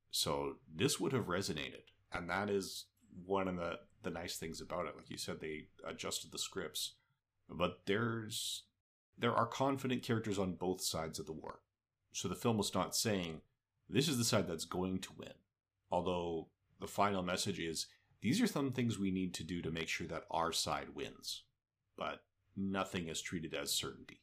So 0.09 0.57
this 0.73 0.99
would 0.99 1.13
have 1.13 1.25
resonated. 1.25 1.83
And 2.11 2.29
that 2.29 2.49
is 2.49 2.85
one 3.25 3.47
of 3.47 3.55
the, 3.55 3.79
the 4.03 4.09
nice 4.09 4.37
things 4.37 4.61
about 4.61 4.85
it. 4.85 4.95
Like 4.95 5.09
you 5.09 5.17
said, 5.17 5.39
they 5.39 5.67
adjusted 5.87 6.31
the 6.31 6.39
scripts. 6.39 6.93
But 7.49 7.81
there's 7.85 8.63
there 9.17 9.33
are 9.35 9.45
confident 9.45 10.03
characters 10.03 10.39
on 10.39 10.53
both 10.53 10.81
sides 10.81 11.19
of 11.19 11.25
the 11.25 11.33
war. 11.33 11.59
So 12.13 12.27
the 12.27 12.35
film 12.35 12.57
was 12.57 12.73
not 12.73 12.95
saying 12.95 13.41
this 13.89 14.07
is 14.07 14.17
the 14.17 14.23
side 14.23 14.47
that's 14.47 14.65
going 14.65 14.99
to 14.99 15.13
win. 15.17 15.33
Although 15.91 16.47
the 16.79 16.87
final 16.87 17.21
message 17.21 17.59
is 17.59 17.87
these 18.21 18.41
are 18.41 18.47
some 18.47 18.71
things 18.71 18.97
we 18.97 19.11
need 19.11 19.33
to 19.35 19.43
do 19.43 19.61
to 19.61 19.71
make 19.71 19.87
sure 19.87 20.07
that 20.07 20.23
our 20.31 20.51
side 20.51 20.95
wins. 20.95 21.43
But 21.97 22.23
nothing 22.55 23.07
is 23.07 23.21
treated 23.21 23.53
as 23.53 23.71
certainty. 23.71 24.21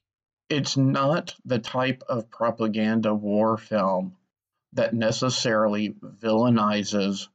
It's 0.49 0.77
not 0.77 1.35
the 1.45 1.59
type 1.59 2.03
of 2.09 2.31
propaganda 2.31 3.15
war 3.15 3.59
film 3.59 4.17
that 4.73 4.95
necessarily 4.95 5.95
villainizes 6.03 7.29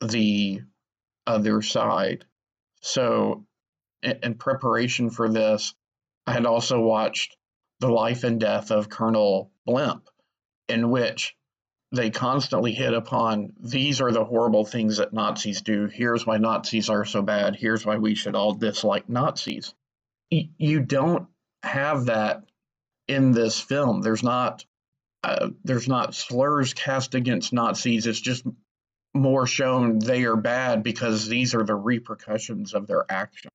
the 0.00 0.62
other 1.26 1.62
side. 1.62 2.24
So, 2.80 3.46
in 4.02 4.34
preparation 4.34 5.10
for 5.10 5.28
this, 5.28 5.74
I 6.26 6.32
had 6.32 6.46
also 6.46 6.80
watched 6.80 7.36
The 7.80 7.88
Life 7.88 8.24
and 8.24 8.40
Death 8.40 8.70
of 8.70 8.88
Colonel 8.88 9.52
Blimp, 9.66 10.08
in 10.68 10.90
which 10.90 11.36
they 11.92 12.10
constantly 12.10 12.72
hit 12.72 12.94
upon 12.94 13.52
these 13.60 14.00
are 14.00 14.10
the 14.10 14.24
horrible 14.24 14.64
things 14.64 14.96
that 14.96 15.12
Nazis 15.12 15.60
do. 15.60 15.86
Here's 15.86 16.26
why 16.26 16.38
Nazis 16.38 16.88
are 16.88 17.04
so 17.04 17.22
bad. 17.22 17.54
Here's 17.54 17.84
why 17.84 17.98
we 17.98 18.14
should 18.14 18.34
all 18.34 18.54
dislike 18.54 19.08
Nazis. 19.08 19.74
You 20.30 20.80
don't 20.80 21.28
have 21.62 22.06
that 22.06 22.44
in 23.08 23.32
this 23.32 23.60
film. 23.60 24.00
There's 24.00 24.22
not 24.22 24.64
uh, 25.22 25.50
there's 25.62 25.86
not 25.86 26.14
slurs 26.14 26.74
cast 26.74 27.14
against 27.14 27.52
Nazis. 27.52 28.06
It's 28.06 28.20
just 28.20 28.44
more 29.14 29.46
shown 29.46 29.98
they 29.98 30.24
are 30.24 30.36
bad 30.36 30.82
because 30.82 31.28
these 31.28 31.54
are 31.54 31.64
the 31.64 31.74
repercussions 31.74 32.74
of 32.74 32.86
their 32.86 33.04
actions. 33.10 33.52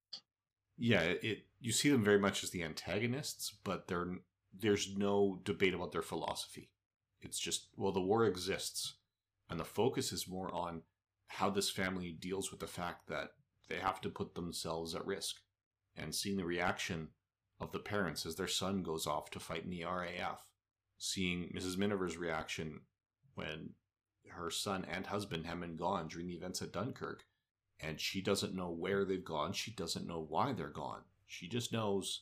Yeah, 0.77 1.01
it 1.01 1.45
you 1.59 1.71
see 1.71 1.89
them 1.89 2.03
very 2.03 2.19
much 2.19 2.43
as 2.43 2.51
the 2.51 2.63
antagonists, 2.63 3.53
but 3.63 3.87
they're 3.87 4.19
there's 4.59 4.95
no 4.95 5.39
debate 5.43 5.73
about 5.73 5.91
their 5.91 6.01
philosophy. 6.01 6.69
It's 7.21 7.39
just 7.39 7.67
well, 7.75 7.91
the 7.91 8.01
war 8.01 8.25
exists, 8.25 8.95
and 9.49 9.59
the 9.59 9.65
focus 9.65 10.11
is 10.11 10.27
more 10.27 10.53
on 10.53 10.83
how 11.27 11.49
this 11.49 11.69
family 11.69 12.11
deals 12.11 12.51
with 12.51 12.59
the 12.59 12.67
fact 12.67 13.07
that 13.07 13.31
they 13.69 13.77
have 13.77 13.99
to 14.01 14.09
put 14.09 14.35
themselves 14.35 14.95
at 14.95 15.05
risk, 15.05 15.37
and 15.95 16.13
seeing 16.13 16.37
the 16.37 16.45
reaction 16.45 17.09
of 17.59 17.71
the 17.71 17.79
parents 17.79 18.25
as 18.25 18.35
their 18.35 18.47
son 18.47 18.83
goes 18.83 19.07
off 19.07 19.31
to 19.31 19.39
fight 19.39 19.63
in 19.63 19.71
the 19.71 19.83
RAF, 19.83 20.51
seeing 20.97 21.51
Mrs. 21.55 21.77
Miniver's 21.77 22.17
reaction 22.17 22.81
when 23.33 23.71
her 24.37 24.49
son 24.49 24.85
and 24.89 25.07
husband 25.07 25.45
have 25.45 25.59
been 25.59 25.75
gone 25.75 26.07
during 26.07 26.27
the 26.27 26.35
events 26.35 26.61
at 26.61 26.71
Dunkirk, 26.71 27.25
and 27.79 27.99
she 27.99 28.21
doesn't 28.21 28.55
know 28.55 28.69
where 28.69 29.05
they've 29.05 29.23
gone. 29.23 29.53
She 29.53 29.71
doesn't 29.71 30.07
know 30.07 30.25
why 30.27 30.53
they're 30.53 30.69
gone. 30.69 31.01
She 31.25 31.47
just 31.47 31.73
knows 31.73 32.21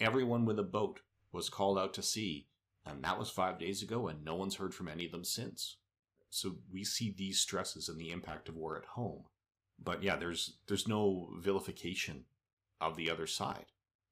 everyone 0.00 0.44
with 0.44 0.58
a 0.58 0.64
boat 0.64 1.00
was 1.32 1.50
called 1.50 1.78
out 1.78 1.94
to 1.94 2.02
sea, 2.02 2.48
and 2.86 3.04
that 3.04 3.18
was 3.18 3.30
five 3.30 3.58
days 3.58 3.82
ago, 3.82 4.08
and 4.08 4.24
no 4.24 4.34
one's 4.34 4.56
heard 4.56 4.74
from 4.74 4.88
any 4.88 5.04
of 5.04 5.12
them 5.12 5.24
since. 5.24 5.76
So 6.30 6.56
we 6.72 6.84
see 6.84 7.10
these 7.10 7.40
stresses 7.40 7.88
and 7.88 8.00
the 8.00 8.10
impact 8.10 8.48
of 8.48 8.56
war 8.56 8.76
at 8.76 8.84
home. 8.84 9.24
But 9.82 10.02
yeah, 10.02 10.16
there's 10.16 10.58
there's 10.66 10.88
no 10.88 11.30
vilification 11.38 12.24
of 12.80 12.96
the 12.96 13.10
other 13.10 13.26
side. 13.26 13.66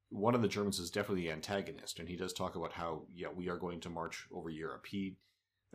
One 0.09 0.35
of 0.35 0.41
the 0.41 0.47
Germans 0.47 0.79
is 0.79 0.89
definitely 0.89 1.23
the 1.23 1.31
antagonist, 1.31 1.99
and 1.99 2.07
he 2.07 2.15
does 2.15 2.33
talk 2.33 2.55
about 2.55 2.73
how 2.73 3.03
yeah 3.13 3.27
we 3.35 3.49
are 3.49 3.57
going 3.57 3.81
to 3.81 3.89
march 3.89 4.25
over 4.31 4.49
Europe. 4.49 4.85
He 4.87 5.17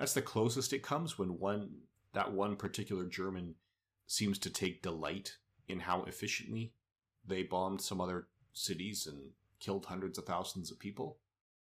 that's 0.02 0.14
the 0.14 0.20
closest 0.20 0.72
it 0.72 0.82
comes 0.82 1.16
when 1.16 1.38
one 1.38 1.70
that 2.12 2.32
one 2.32 2.56
particular 2.56 3.04
German 3.04 3.54
seems 4.08 4.36
to 4.36 4.50
take 4.50 4.82
delight 4.82 5.36
in 5.68 5.78
how 5.78 6.02
efficiently 6.02 6.72
they 7.24 7.44
bombed 7.44 7.80
some 7.80 8.00
other 8.00 8.26
cities 8.52 9.06
and 9.06 9.30
killed 9.60 9.86
hundreds 9.86 10.18
of 10.18 10.24
thousands 10.24 10.72
of 10.72 10.80
people. 10.80 11.18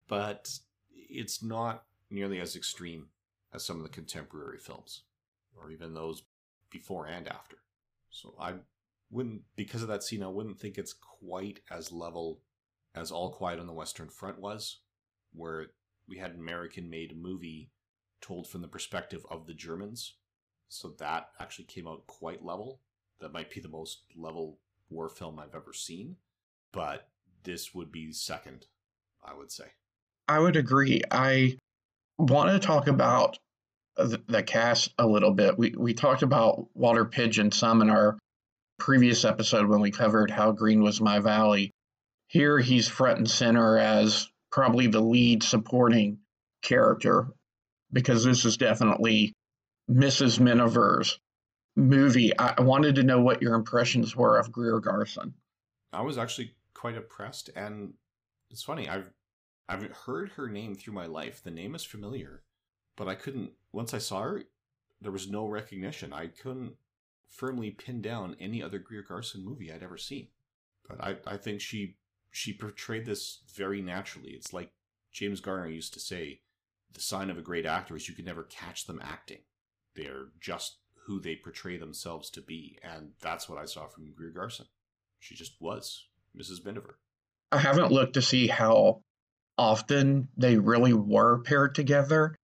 But 0.07 0.49
it's 0.93 1.43
not 1.43 1.83
nearly 2.09 2.39
as 2.39 2.55
extreme 2.55 3.07
as 3.53 3.65
some 3.65 3.75
of 3.75 3.83
the 3.83 3.89
contemporary 3.89 4.57
films, 4.57 5.03
or 5.53 5.69
even 5.69 5.93
those 5.93 6.23
before 6.71 7.07
and 7.07 7.27
after. 7.27 7.57
So 8.09 8.35
I 8.39 8.53
wouldn't, 9.11 9.41
because 9.57 9.81
of 9.81 9.89
that 9.89 10.03
scene, 10.03 10.23
I 10.23 10.27
wouldn't 10.27 10.61
think 10.61 10.77
it's 10.77 10.93
quite 10.93 11.59
as 11.69 11.91
level 11.91 12.39
as 12.95 13.11
All 13.11 13.31
Quiet 13.33 13.59
on 13.59 13.67
the 13.67 13.73
Western 13.73 14.07
Front 14.07 14.39
was, 14.39 14.79
where 15.33 15.67
we 16.07 16.17
had 16.17 16.31
an 16.31 16.39
American 16.39 16.89
made 16.89 17.21
movie 17.21 17.71
told 18.21 18.47
from 18.47 18.61
the 18.61 18.67
perspective 18.67 19.25
of 19.29 19.45
the 19.45 19.53
Germans. 19.53 20.15
So 20.67 20.89
that 20.99 21.29
actually 21.39 21.65
came 21.65 21.87
out 21.87 22.07
quite 22.07 22.45
level. 22.45 22.79
That 23.19 23.33
might 23.33 23.51
be 23.51 23.59
the 23.59 23.67
most 23.67 24.03
level 24.15 24.59
war 24.89 25.09
film 25.09 25.39
I've 25.39 25.55
ever 25.55 25.73
seen, 25.73 26.15
but 26.71 27.09
this 27.43 27.73
would 27.73 27.91
be 27.91 28.11
second, 28.11 28.67
I 29.23 29.33
would 29.33 29.51
say. 29.51 29.65
I 30.27 30.39
would 30.39 30.55
agree. 30.55 31.01
I 31.11 31.57
want 32.17 32.49
to 32.51 32.65
talk 32.65 32.87
about 32.87 33.39
the, 33.97 34.43
cast 34.43 34.93
a 34.97 35.07
little 35.07 35.31
bit. 35.31 35.57
We 35.57 35.73
we 35.77 35.93
talked 35.93 36.21
about 36.21 36.67
Walter 36.73 37.05
Pidgeon 37.05 37.51
some 37.51 37.81
in 37.81 37.89
our 37.89 38.17
previous 38.77 39.25
episode 39.25 39.67
when 39.67 39.81
we 39.81 39.91
covered 39.91 40.31
how 40.31 40.51
green 40.51 40.81
was 40.81 41.01
my 41.01 41.19
valley. 41.19 41.71
Here 42.27 42.59
he's 42.59 42.87
front 42.87 43.17
and 43.17 43.29
center 43.29 43.77
as 43.77 44.29
probably 44.51 44.87
the 44.87 45.01
lead 45.01 45.43
supporting 45.43 46.19
character 46.61 47.27
because 47.91 48.23
this 48.23 48.45
is 48.45 48.57
definitely 48.57 49.33
Mrs. 49.89 50.39
Miniver's 50.39 51.19
movie. 51.75 52.37
I 52.37 52.61
wanted 52.61 52.95
to 52.95 53.03
know 53.03 53.21
what 53.21 53.41
your 53.41 53.55
impressions 53.55 54.15
were 54.15 54.37
of 54.37 54.51
Greer 54.51 54.79
Garson. 54.79 55.33
I 55.91 56.01
was 56.01 56.17
actually 56.17 56.55
quite 56.73 56.95
impressed, 56.95 57.49
and 57.55 57.93
it's 58.49 58.63
funny. 58.63 58.87
I've 58.87 59.11
I've 59.67 59.83
heard 59.83 60.29
her 60.29 60.47
name 60.47 60.75
through 60.75 60.93
my 60.93 61.05
life. 61.05 61.43
The 61.43 61.51
name 61.51 61.75
is 61.75 61.83
familiar, 61.83 62.43
but 62.95 63.07
I 63.07 63.15
couldn't. 63.15 63.51
Once 63.71 63.93
I 63.93 63.99
saw 63.99 64.21
her, 64.21 64.43
there 65.01 65.11
was 65.11 65.29
no 65.29 65.47
recognition. 65.47 66.13
I 66.13 66.27
couldn't 66.27 66.73
firmly 67.27 67.71
pin 67.71 68.01
down 68.01 68.35
any 68.39 68.61
other 68.61 68.79
Greer 68.79 69.03
Garson 69.03 69.45
movie 69.45 69.71
I'd 69.71 69.83
ever 69.83 69.97
seen. 69.97 70.27
But 70.87 71.03
I, 71.03 71.17
I 71.25 71.37
think 71.37 71.61
she 71.61 71.95
she 72.31 72.53
portrayed 72.53 73.05
this 73.05 73.39
very 73.53 73.81
naturally. 73.81 74.31
It's 74.31 74.53
like 74.53 74.71
James 75.11 75.39
Garner 75.39 75.67
used 75.67 75.93
to 75.93 75.99
say, 75.99 76.41
the 76.93 77.01
sign 77.01 77.29
of 77.29 77.37
a 77.37 77.41
great 77.41 77.65
actor 77.65 77.95
is 77.95 78.07
you 78.07 78.15
can 78.15 78.25
never 78.25 78.43
catch 78.43 78.85
them 78.85 79.01
acting. 79.03 79.39
They're 79.95 80.27
just 80.39 80.77
who 81.05 81.19
they 81.19 81.35
portray 81.35 81.77
themselves 81.77 82.29
to 82.31 82.41
be, 82.41 82.77
and 82.83 83.11
that's 83.21 83.49
what 83.49 83.59
I 83.59 83.65
saw 83.65 83.87
from 83.87 84.11
Greer 84.15 84.31
Garson. 84.31 84.65
She 85.19 85.35
just 85.35 85.53
was 85.59 86.07
Mrs. 86.37 86.63
Miniver. 86.63 86.99
I 87.51 87.57
haven't 87.57 87.91
looked 87.91 88.13
to 88.13 88.21
see 88.21 88.47
how 88.47 89.01
often 89.57 90.29
they 90.37 90.57
really 90.57 90.93
were 90.93 91.39
paired 91.39 91.75
together. 91.75 92.35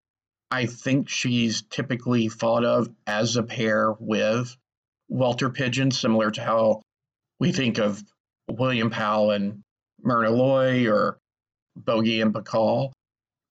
I 0.51 0.65
think 0.65 1.09
she's 1.09 1.61
typically 1.63 2.27
thought 2.27 2.65
of 2.65 2.89
as 3.05 3.35
a 3.35 3.43
pair 3.43 3.93
with 3.99 4.55
Walter 5.07 5.49
Pidgeon, 5.49 5.91
similar 5.91 6.31
to 6.31 6.41
how 6.41 6.81
we 7.39 7.51
think 7.51 7.77
of 7.77 8.03
William 8.49 8.89
Powell 8.89 9.31
and 9.31 9.61
Myrna 10.01 10.31
Loy 10.31 10.89
or 10.89 11.17
Bogey 11.75 12.21
and 12.21 12.33
Bacall 12.33 12.91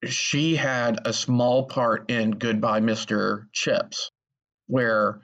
she 0.07 0.57
had 0.57 1.07
a 1.07 1.13
small 1.13 1.67
part 1.67 2.11
in 2.11 2.33
Goodbye, 2.33 2.81
Mr. 2.81 3.47
Chips, 3.53 4.11
where 4.67 5.21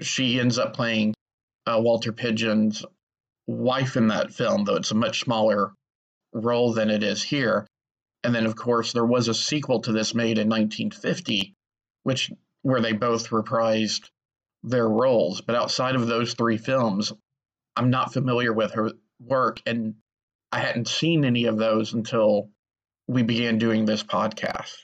she 0.00 0.40
ends 0.40 0.58
up 0.58 0.74
playing 0.74 1.14
uh, 1.66 1.80
Walter 1.80 2.12
Pidgeon's 2.12 2.84
wife 3.46 3.96
in 3.96 4.08
that 4.08 4.32
film, 4.32 4.64
though 4.64 4.76
it's 4.76 4.90
a 4.90 4.96
much 4.96 5.20
smaller 5.20 5.72
role 6.32 6.72
than 6.72 6.90
it 6.90 7.02
is 7.02 7.22
here. 7.22 7.66
And 8.22 8.34
then, 8.34 8.46
of 8.46 8.56
course, 8.56 8.92
there 8.92 9.04
was 9.04 9.28
a 9.28 9.34
sequel 9.34 9.80
to 9.80 9.92
this 9.92 10.14
made 10.14 10.38
in 10.38 10.48
1950, 10.48 11.54
which 12.02 12.32
where 12.62 12.80
they 12.80 12.92
both 12.92 13.28
reprised 13.28 14.08
their 14.62 14.88
roles. 14.88 15.42
But 15.42 15.56
outside 15.56 15.94
of 15.94 16.06
those 16.06 16.34
three 16.34 16.56
films, 16.56 17.12
I'm 17.76 17.90
not 17.90 18.12
familiar 18.12 18.52
with 18.52 18.72
her 18.72 18.92
work, 19.20 19.60
and 19.66 19.96
I 20.50 20.60
hadn't 20.60 20.88
seen 20.88 21.24
any 21.24 21.44
of 21.44 21.58
those 21.58 21.92
until 21.92 22.50
we 23.06 23.22
began 23.22 23.58
doing 23.58 23.84
this 23.84 24.02
podcast. 24.02 24.74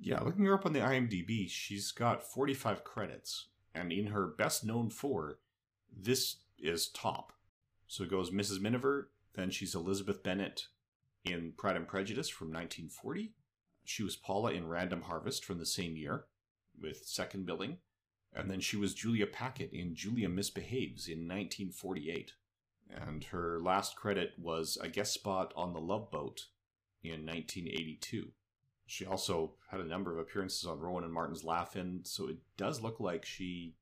Yeah, 0.00 0.20
looking 0.20 0.44
her 0.46 0.54
up 0.54 0.66
on 0.66 0.72
the 0.72 0.80
IMDb, 0.80 1.48
she's 1.48 1.92
got 1.92 2.24
45 2.24 2.82
credits, 2.82 3.46
and 3.74 3.92
in 3.92 4.08
her 4.08 4.26
best 4.26 4.64
known 4.64 4.90
for, 4.90 5.38
this 5.96 6.36
is 6.58 6.88
top. 6.88 7.32
So 7.86 8.04
it 8.04 8.10
goes 8.10 8.30
Mrs. 8.30 8.60
Miniver, 8.60 9.10
then 9.34 9.50
she's 9.50 9.74
Elizabeth 9.74 10.22
Bennet 10.22 10.66
in 11.24 11.52
Pride 11.56 11.76
and 11.76 11.86
Prejudice 11.86 12.28
from 12.28 12.48
1940. 12.48 13.32
She 13.84 14.02
was 14.02 14.16
Paula 14.16 14.52
in 14.52 14.68
Random 14.68 15.02
Harvest 15.02 15.44
from 15.44 15.58
the 15.58 15.66
same 15.66 15.96
year, 15.96 16.24
with 16.80 17.06
second 17.06 17.46
billing. 17.46 17.78
And 18.34 18.50
then 18.50 18.60
she 18.60 18.76
was 18.76 18.94
Julia 18.94 19.26
Packett 19.26 19.72
in 19.72 19.94
Julia 19.94 20.28
Misbehaves 20.28 21.06
in 21.06 21.28
1948. 21.28 22.32
And 22.90 23.24
her 23.24 23.60
last 23.60 23.94
credit 23.94 24.32
was 24.38 24.78
a 24.80 24.88
guest 24.88 25.12
spot 25.14 25.52
on 25.54 25.72
The 25.72 25.80
Love 25.80 26.10
Boat 26.10 26.46
in 27.10 27.26
1982. 27.26 28.32
She 28.86 29.06
also 29.06 29.54
had 29.70 29.80
a 29.80 29.86
number 29.86 30.12
of 30.12 30.18
appearances 30.18 30.66
on 30.66 30.78
Rowan 30.80 31.04
and 31.04 31.12
Martin's 31.12 31.44
Laugh-In, 31.44 32.04
so 32.04 32.28
it 32.28 32.38
does 32.56 32.82
look 32.82 33.00
like 33.00 33.24
she 33.24 33.76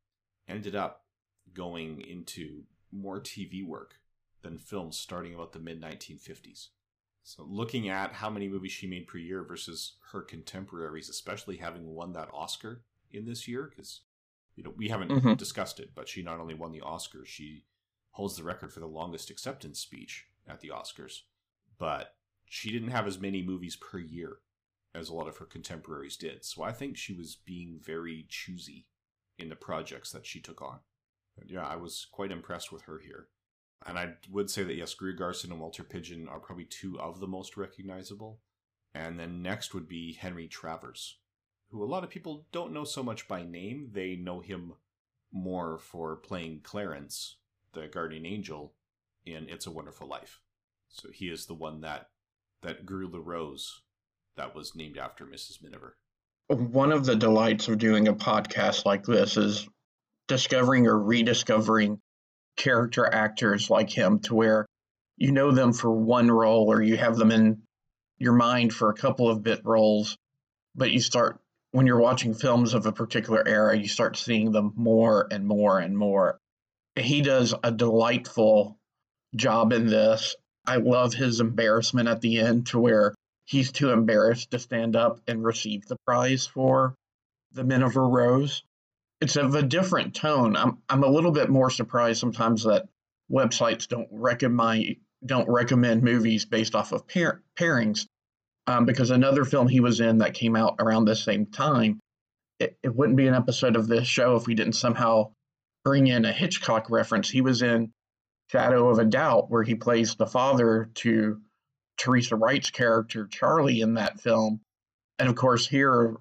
ended 0.46 0.74
up 0.74 1.04
going 1.52 2.00
into 2.00 2.64
more 2.92 3.20
TV 3.20 3.64
work 3.66 3.96
than 4.42 4.58
films 4.58 4.96
starting 4.98 5.34
about 5.34 5.52
the 5.52 5.58
mid 5.58 5.80
1950s. 5.80 6.68
So, 7.22 7.44
looking 7.44 7.88
at 7.88 8.14
how 8.14 8.30
many 8.30 8.48
movies 8.48 8.72
she 8.72 8.86
made 8.86 9.06
per 9.06 9.18
year 9.18 9.44
versus 9.44 9.96
her 10.12 10.22
contemporaries, 10.22 11.08
especially 11.08 11.58
having 11.58 11.94
won 11.94 12.12
that 12.14 12.30
Oscar 12.32 12.82
in 13.10 13.26
this 13.26 13.46
year, 13.46 13.64
because 13.64 14.00
you 14.56 14.62
know 14.62 14.70
we 14.70 14.88
haven't 14.88 15.10
Mhm. 15.10 15.36
discussed 15.36 15.80
it, 15.80 15.94
but 15.94 16.08
she 16.08 16.22
not 16.22 16.40
only 16.40 16.54
won 16.54 16.72
the 16.72 16.80
Oscar, 16.80 17.24
she 17.24 17.66
holds 18.12 18.36
the 18.36 18.42
record 18.42 18.72
for 18.72 18.80
the 18.80 18.86
longest 18.86 19.30
acceptance 19.30 19.78
speech 19.80 20.28
at 20.46 20.60
the 20.60 20.68
Oscars. 20.70 21.22
But 21.78 22.16
she 22.52 22.72
didn't 22.72 22.90
have 22.90 23.06
as 23.06 23.20
many 23.20 23.42
movies 23.42 23.76
per 23.76 24.00
year 24.00 24.38
as 24.92 25.08
a 25.08 25.14
lot 25.14 25.28
of 25.28 25.36
her 25.36 25.46
contemporaries 25.46 26.16
did. 26.16 26.44
So 26.44 26.64
I 26.64 26.72
think 26.72 26.96
she 26.96 27.12
was 27.12 27.36
being 27.36 27.78
very 27.80 28.26
choosy 28.28 28.88
in 29.38 29.48
the 29.48 29.54
projects 29.54 30.10
that 30.10 30.26
she 30.26 30.40
took 30.40 30.60
on. 30.60 30.80
And 31.40 31.48
yeah, 31.48 31.64
I 31.64 31.76
was 31.76 32.08
quite 32.10 32.32
impressed 32.32 32.72
with 32.72 32.82
her 32.82 32.98
here. 32.98 33.28
And 33.86 33.96
I 33.96 34.14
would 34.28 34.50
say 34.50 34.64
that 34.64 34.74
yes, 34.74 34.94
Greer 34.94 35.12
Garson 35.12 35.52
and 35.52 35.60
Walter 35.60 35.84
Pidgeon 35.84 36.26
are 36.26 36.40
probably 36.40 36.64
two 36.64 36.98
of 36.98 37.20
the 37.20 37.28
most 37.28 37.56
recognizable. 37.56 38.40
And 38.96 39.16
then 39.16 39.42
next 39.42 39.72
would 39.72 39.86
be 39.86 40.14
Henry 40.14 40.48
Travers, 40.48 41.18
who 41.68 41.84
a 41.84 41.86
lot 41.86 42.02
of 42.02 42.10
people 42.10 42.46
don't 42.50 42.72
know 42.72 42.82
so 42.82 43.04
much 43.04 43.28
by 43.28 43.44
name. 43.44 43.90
They 43.92 44.16
know 44.16 44.40
him 44.40 44.72
more 45.32 45.78
for 45.78 46.16
playing 46.16 46.62
Clarence, 46.64 47.36
the 47.74 47.86
guardian 47.86 48.26
angel, 48.26 48.74
in 49.24 49.48
It's 49.48 49.68
a 49.68 49.70
Wonderful 49.70 50.08
Life. 50.08 50.40
So 50.88 51.10
he 51.12 51.26
is 51.26 51.46
the 51.46 51.54
one 51.54 51.82
that 51.82 52.08
that 52.62 52.86
grew 52.86 53.08
the 53.08 53.20
rose 53.20 53.82
that 54.36 54.54
was 54.54 54.74
named 54.74 54.98
after 54.98 55.26
Mrs. 55.26 55.62
Miniver. 55.62 55.96
One 56.48 56.92
of 56.92 57.04
the 57.04 57.16
delights 57.16 57.68
of 57.68 57.78
doing 57.78 58.08
a 58.08 58.14
podcast 58.14 58.84
like 58.84 59.04
this 59.04 59.36
is 59.36 59.68
discovering 60.28 60.86
or 60.86 60.98
rediscovering 60.98 62.00
character 62.56 63.06
actors 63.06 63.70
like 63.70 63.90
him 63.90 64.18
to 64.20 64.34
where 64.34 64.66
you 65.16 65.32
know 65.32 65.52
them 65.52 65.72
for 65.72 65.90
one 65.90 66.30
role 66.30 66.72
or 66.72 66.82
you 66.82 66.96
have 66.96 67.16
them 67.16 67.30
in 67.30 67.62
your 68.18 68.32
mind 68.32 68.72
for 68.72 68.90
a 68.90 68.94
couple 68.94 69.28
of 69.28 69.42
bit 69.42 69.60
roles, 69.64 70.16
but 70.74 70.90
you 70.90 71.00
start 71.00 71.40
when 71.72 71.86
you're 71.86 72.00
watching 72.00 72.34
films 72.34 72.74
of 72.74 72.86
a 72.86 72.92
particular 72.92 73.46
era, 73.46 73.76
you 73.76 73.86
start 73.86 74.16
seeing 74.16 74.50
them 74.50 74.72
more 74.76 75.28
and 75.30 75.46
more 75.46 75.78
and 75.78 75.96
more. 75.96 76.38
He 76.96 77.22
does 77.22 77.54
a 77.62 77.70
delightful 77.70 78.78
job 79.36 79.72
in 79.72 79.86
this. 79.86 80.34
I 80.66 80.76
love 80.76 81.14
his 81.14 81.40
embarrassment 81.40 82.08
at 82.08 82.20
the 82.20 82.40
end 82.40 82.68
to 82.68 82.78
where 82.78 83.14
he's 83.44 83.72
too 83.72 83.90
embarrassed 83.90 84.52
to 84.52 84.58
stand 84.58 84.96
up 84.96 85.20
and 85.26 85.44
receive 85.44 85.86
the 85.86 85.96
prize 86.06 86.46
for 86.46 86.94
the 87.52 87.64
Miniver 87.64 88.06
Rose. 88.06 88.62
It's 89.20 89.36
of 89.36 89.54
a 89.54 89.62
different 89.62 90.14
tone. 90.14 90.56
I'm 90.56 90.78
I'm 90.88 91.02
a 91.02 91.08
little 91.10 91.32
bit 91.32 91.50
more 91.50 91.70
surprised 91.70 92.20
sometimes 92.20 92.64
that 92.64 92.88
websites 93.30 93.88
don't 93.88 94.08
recommend 94.10 94.96
don't 95.24 95.48
recommend 95.48 96.02
movies 96.02 96.46
based 96.46 96.74
off 96.74 96.92
of 96.92 97.06
pair, 97.06 97.42
pairings, 97.58 98.06
um, 98.66 98.86
because 98.86 99.10
another 99.10 99.44
film 99.44 99.68
he 99.68 99.80
was 99.80 100.00
in 100.00 100.18
that 100.18 100.34
came 100.34 100.56
out 100.56 100.76
around 100.78 101.04
the 101.04 101.16
same 101.16 101.46
time, 101.46 102.00
it, 102.58 102.76
it 102.82 102.94
wouldn't 102.94 103.18
be 103.18 103.26
an 103.26 103.34
episode 103.34 103.76
of 103.76 103.88
this 103.88 104.06
show 104.06 104.36
if 104.36 104.46
we 104.46 104.54
didn't 104.54 104.74
somehow 104.74 105.30
bring 105.84 106.06
in 106.06 106.24
a 106.24 106.32
Hitchcock 106.32 106.88
reference. 106.88 107.28
He 107.28 107.40
was 107.40 107.62
in 107.62 107.90
Shadow 108.50 108.88
of 108.88 108.98
a 108.98 109.04
Doubt, 109.04 109.48
where 109.48 109.62
he 109.62 109.76
plays 109.76 110.16
the 110.16 110.26
father 110.26 110.90
to 110.94 111.40
Teresa 111.96 112.34
Wright's 112.34 112.70
character 112.70 113.28
Charlie 113.28 113.80
in 113.80 113.94
that 113.94 114.20
film. 114.20 114.60
And 115.20 115.28
of 115.28 115.36
course, 115.36 115.68
here 115.68 116.16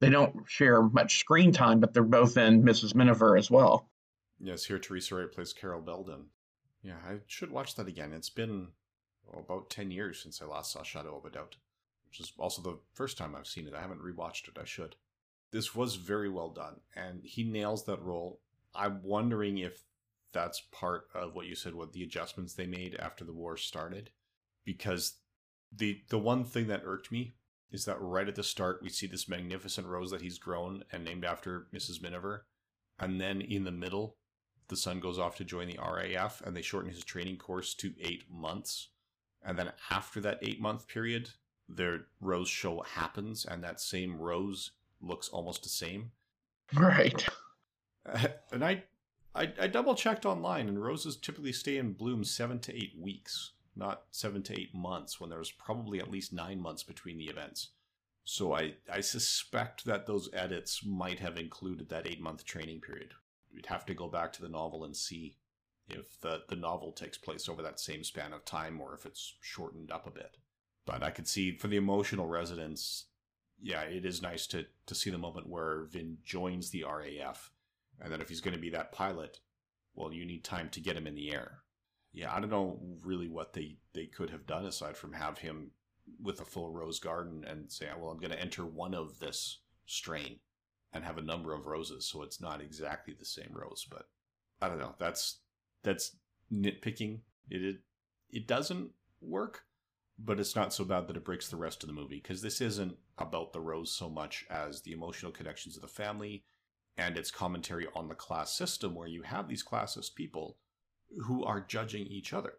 they 0.00 0.10
don't 0.10 0.44
share 0.46 0.82
much 0.82 1.18
screen 1.18 1.52
time, 1.52 1.80
but 1.80 1.94
they're 1.94 2.02
both 2.02 2.36
in 2.36 2.62
Mrs. 2.62 2.94
Miniver 2.94 3.38
as 3.38 3.50
well. 3.50 3.88
Yes, 4.38 4.66
here 4.66 4.78
Teresa 4.78 5.14
Wright 5.14 5.32
plays 5.32 5.54
Carol 5.54 5.80
Beldon. 5.80 6.26
Yeah, 6.82 6.96
I 7.08 7.20
should 7.26 7.50
watch 7.50 7.76
that 7.76 7.88
again. 7.88 8.12
It's 8.12 8.28
been 8.28 8.68
about 9.32 9.70
10 9.70 9.90
years 9.90 10.20
since 10.20 10.42
I 10.42 10.44
last 10.44 10.72
saw 10.72 10.82
Shadow 10.82 11.16
of 11.16 11.24
a 11.24 11.30
Doubt, 11.30 11.56
which 12.06 12.20
is 12.20 12.32
also 12.36 12.60
the 12.60 12.78
first 12.92 13.16
time 13.16 13.34
I've 13.34 13.46
seen 13.46 13.66
it. 13.66 13.74
I 13.74 13.80
haven't 13.80 14.02
rewatched 14.02 14.48
it. 14.48 14.58
I 14.60 14.64
should. 14.66 14.96
This 15.52 15.74
was 15.74 15.94
very 15.94 16.28
well 16.28 16.50
done, 16.50 16.80
and 16.94 17.22
he 17.24 17.44
nails 17.44 17.84
that 17.84 18.02
role. 18.02 18.40
I'm 18.74 19.02
wondering 19.02 19.56
if 19.56 19.84
that's 20.32 20.60
part 20.72 21.04
of 21.14 21.34
what 21.34 21.46
you 21.46 21.54
said, 21.54 21.74
what 21.74 21.92
the 21.92 22.02
adjustments 22.02 22.54
they 22.54 22.66
made 22.66 22.96
after 22.96 23.24
the 23.24 23.32
war 23.32 23.56
started. 23.56 24.10
Because 24.64 25.14
the 25.74 26.02
the 26.08 26.18
one 26.18 26.44
thing 26.44 26.68
that 26.68 26.82
irked 26.84 27.10
me 27.10 27.34
is 27.70 27.84
that 27.86 28.00
right 28.00 28.28
at 28.28 28.34
the 28.34 28.42
start 28.42 28.80
we 28.82 28.88
see 28.88 29.06
this 29.06 29.28
magnificent 29.28 29.86
rose 29.86 30.10
that 30.10 30.20
he's 30.20 30.38
grown 30.38 30.84
and 30.92 31.04
named 31.04 31.24
after 31.24 31.66
Mrs. 31.74 32.02
Miniver, 32.02 32.46
and 32.98 33.20
then 33.20 33.40
in 33.40 33.64
the 33.64 33.72
middle 33.72 34.16
the 34.68 34.76
son 34.76 35.00
goes 35.00 35.18
off 35.18 35.36
to 35.36 35.44
join 35.44 35.68
the 35.68 35.78
RAF 35.78 36.40
and 36.40 36.56
they 36.56 36.62
shorten 36.62 36.90
his 36.90 37.04
training 37.04 37.36
course 37.36 37.74
to 37.74 37.92
eight 38.00 38.24
months. 38.30 38.88
And 39.44 39.58
then 39.58 39.72
after 39.90 40.20
that 40.20 40.38
eight 40.40 40.60
month 40.60 40.88
period, 40.88 41.30
their 41.68 42.06
rose 42.20 42.48
show 42.48 42.82
happens 42.82 43.44
and 43.44 43.62
that 43.62 43.80
same 43.80 44.18
rose 44.18 44.70
looks 45.02 45.28
almost 45.28 45.62
the 45.62 45.68
same. 45.68 46.12
Right. 46.74 47.26
And 48.50 48.64
I, 48.64 48.82
I, 49.34 49.52
I 49.60 49.66
double 49.66 49.94
checked 49.94 50.26
online 50.26 50.68
and 50.68 50.82
roses 50.82 51.16
typically 51.16 51.52
stay 51.52 51.78
in 51.78 51.92
bloom 51.92 52.24
seven 52.24 52.58
to 52.60 52.76
eight 52.76 52.94
weeks, 52.98 53.52
not 53.74 54.04
seven 54.10 54.42
to 54.44 54.58
eight 54.58 54.74
months 54.74 55.20
when 55.20 55.30
there's 55.30 55.50
probably 55.50 56.00
at 56.00 56.10
least 56.10 56.32
nine 56.32 56.60
months 56.60 56.82
between 56.82 57.16
the 57.16 57.28
events. 57.28 57.68
So 58.24 58.54
I, 58.54 58.74
I 58.92 59.00
suspect 59.00 59.84
that 59.84 60.06
those 60.06 60.28
edits 60.32 60.84
might 60.84 61.18
have 61.18 61.36
included 61.36 61.88
that 61.88 62.06
eight 62.06 62.20
month 62.20 62.44
training 62.44 62.80
period. 62.80 63.14
We'd 63.54 63.66
have 63.66 63.86
to 63.86 63.94
go 63.94 64.08
back 64.08 64.32
to 64.34 64.42
the 64.42 64.48
novel 64.48 64.84
and 64.84 64.96
see 64.96 65.36
if 65.88 66.20
the, 66.20 66.42
the 66.48 66.56
novel 66.56 66.92
takes 66.92 67.18
place 67.18 67.48
over 67.48 67.62
that 67.62 67.80
same 67.80 68.04
span 68.04 68.32
of 68.32 68.44
time 68.44 68.80
or 68.80 68.94
if 68.94 69.06
it's 69.06 69.34
shortened 69.40 69.90
up 69.90 70.06
a 70.06 70.10
bit. 70.10 70.36
But 70.84 71.02
I 71.02 71.10
could 71.10 71.28
see 71.28 71.56
for 71.56 71.68
the 71.68 71.76
emotional 71.76 72.26
resonance, 72.26 73.06
yeah, 73.60 73.82
it 73.82 74.04
is 74.04 74.22
nice 74.22 74.46
to, 74.48 74.66
to 74.86 74.94
see 74.94 75.10
the 75.10 75.18
moment 75.18 75.48
where 75.48 75.84
Vin 75.84 76.18
joins 76.24 76.70
the 76.70 76.84
RAF. 76.84 77.51
And 78.02 78.12
then 78.12 78.20
if 78.20 78.28
he's 78.28 78.40
going 78.40 78.54
to 78.54 78.60
be 78.60 78.70
that 78.70 78.92
pilot, 78.92 79.38
well, 79.94 80.12
you 80.12 80.26
need 80.26 80.44
time 80.44 80.68
to 80.70 80.80
get 80.80 80.96
him 80.96 81.06
in 81.06 81.14
the 81.14 81.32
air. 81.32 81.58
Yeah, 82.12 82.34
I 82.34 82.40
don't 82.40 82.50
know 82.50 82.78
really 83.04 83.28
what 83.28 83.54
they, 83.54 83.76
they 83.94 84.06
could 84.06 84.30
have 84.30 84.46
done 84.46 84.66
aside 84.66 84.96
from 84.96 85.12
have 85.14 85.38
him 85.38 85.70
with 86.20 86.40
a 86.40 86.44
full 86.44 86.70
rose 86.70 86.98
garden 86.98 87.44
and 87.48 87.70
say, 87.70 87.86
well, 87.98 88.10
I'm 88.10 88.18
going 88.18 88.32
to 88.32 88.40
enter 88.40 88.66
one 88.66 88.92
of 88.92 89.18
this 89.18 89.60
strain 89.86 90.40
and 90.92 91.04
have 91.04 91.16
a 91.16 91.22
number 91.22 91.54
of 91.54 91.66
roses, 91.66 92.06
so 92.06 92.22
it's 92.22 92.40
not 92.40 92.60
exactly 92.60 93.14
the 93.18 93.24
same 93.24 93.50
rose. 93.52 93.86
But 93.88 94.08
I 94.60 94.68
don't 94.68 94.78
know. 94.78 94.94
That's 94.98 95.38
that's 95.82 96.16
nitpicking. 96.52 97.20
It 97.48 97.62
it, 97.62 97.76
it 98.30 98.46
doesn't 98.46 98.90
work, 99.20 99.64
but 100.18 100.38
it's 100.38 100.54
not 100.54 100.74
so 100.74 100.84
bad 100.84 101.06
that 101.08 101.16
it 101.16 101.24
breaks 101.24 101.48
the 101.48 101.56
rest 101.56 101.82
of 101.82 101.86
the 101.86 101.94
movie 101.94 102.20
because 102.22 102.42
this 102.42 102.60
isn't 102.60 102.96
about 103.16 103.52
the 103.52 103.60
rose 103.60 103.90
so 103.90 104.10
much 104.10 104.44
as 104.50 104.82
the 104.82 104.92
emotional 104.92 105.32
connections 105.32 105.76
of 105.76 105.82
the 105.82 105.88
family 105.88 106.44
and 106.96 107.16
its 107.16 107.30
commentary 107.30 107.86
on 107.94 108.08
the 108.08 108.14
class 108.14 108.56
system, 108.56 108.94
where 108.94 109.08
you 109.08 109.22
have 109.22 109.48
these 109.48 109.64
classist 109.64 110.14
people 110.14 110.58
who 111.26 111.44
are 111.44 111.60
judging 111.60 112.06
each 112.06 112.32
other. 112.32 112.54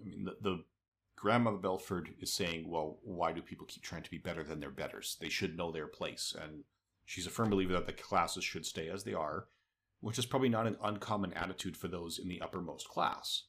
I 0.00 0.04
mean, 0.04 0.24
the, 0.24 0.36
the 0.40 0.64
grandmother 1.16 1.58
Belford 1.58 2.14
is 2.20 2.32
saying, 2.32 2.68
"Well, 2.68 2.98
why 3.02 3.32
do 3.32 3.42
people 3.42 3.66
keep 3.66 3.82
trying 3.82 4.02
to 4.02 4.10
be 4.10 4.18
better 4.18 4.42
than 4.42 4.60
their 4.60 4.70
betters? 4.70 5.16
They 5.20 5.28
should 5.28 5.56
know 5.56 5.72
their 5.72 5.86
place." 5.86 6.34
And 6.38 6.64
She's 7.06 7.26
a 7.26 7.30
firm 7.30 7.50
believer 7.50 7.72
that 7.72 7.86
the 7.86 7.92
classes 7.92 8.44
should 8.44 8.66
stay 8.66 8.88
as 8.88 9.04
they 9.04 9.14
are, 9.14 9.46
which 10.00 10.18
is 10.18 10.26
probably 10.26 10.48
not 10.48 10.66
an 10.66 10.76
uncommon 10.82 11.32
attitude 11.34 11.76
for 11.76 11.86
those 11.86 12.18
in 12.18 12.28
the 12.28 12.40
uppermost 12.40 12.88
class, 12.88 13.44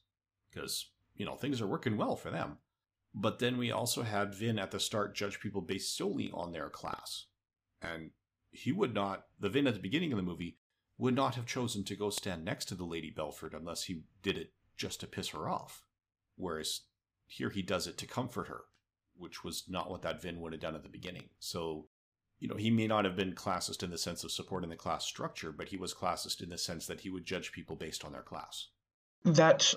because, 0.50 0.90
you 1.16 1.26
know, 1.26 1.34
things 1.34 1.60
are 1.60 1.66
working 1.66 1.96
well 1.96 2.14
for 2.14 2.30
them. 2.30 2.58
But 3.12 3.40
then 3.40 3.58
we 3.58 3.72
also 3.72 4.02
had 4.02 4.34
Vin 4.34 4.60
at 4.60 4.70
the 4.70 4.78
start 4.78 5.14
judge 5.14 5.40
people 5.40 5.60
based 5.60 5.96
solely 5.96 6.30
on 6.32 6.52
their 6.52 6.70
class. 6.70 7.26
And 7.82 8.12
he 8.50 8.72
would 8.72 8.94
not, 8.94 9.24
the 9.38 9.48
Vin 9.48 9.66
at 9.66 9.74
the 9.74 9.80
beginning 9.80 10.12
of 10.12 10.16
the 10.16 10.22
movie, 10.22 10.56
would 10.96 11.14
not 11.14 11.36
have 11.36 11.46
chosen 11.46 11.84
to 11.84 11.96
go 11.96 12.10
stand 12.10 12.44
next 12.44 12.66
to 12.66 12.74
the 12.74 12.84
Lady 12.84 13.10
Belford 13.10 13.54
unless 13.54 13.84
he 13.84 14.02
did 14.22 14.36
it 14.36 14.52
just 14.76 15.00
to 15.00 15.06
piss 15.06 15.28
her 15.28 15.48
off. 15.48 15.82
Whereas 16.36 16.82
here 17.26 17.50
he 17.50 17.62
does 17.62 17.86
it 17.86 17.98
to 17.98 18.06
comfort 18.06 18.48
her, 18.48 18.62
which 19.16 19.44
was 19.44 19.64
not 19.68 19.90
what 19.90 20.02
that 20.02 20.22
Vin 20.22 20.40
would 20.40 20.52
have 20.52 20.62
done 20.62 20.74
at 20.74 20.82
the 20.82 20.88
beginning. 20.88 21.28
So 21.38 21.88
you 22.40 22.48
know, 22.48 22.56
he 22.56 22.70
may 22.70 22.86
not 22.86 23.04
have 23.04 23.16
been 23.16 23.32
classist 23.32 23.82
in 23.82 23.90
the 23.90 23.98
sense 23.98 24.22
of 24.22 24.30
supporting 24.30 24.70
the 24.70 24.76
class 24.76 25.04
structure, 25.04 25.52
but 25.52 25.68
he 25.68 25.76
was 25.76 25.94
classist 25.94 26.42
in 26.42 26.48
the 26.48 26.58
sense 26.58 26.86
that 26.86 27.00
he 27.00 27.10
would 27.10 27.24
judge 27.24 27.52
people 27.52 27.76
based 27.76 28.04
on 28.04 28.12
their 28.12 28.22
class. 28.22 28.68
That's 29.24 29.74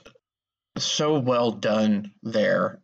so 0.77 1.19
well 1.19 1.51
done 1.51 2.11
there. 2.21 2.81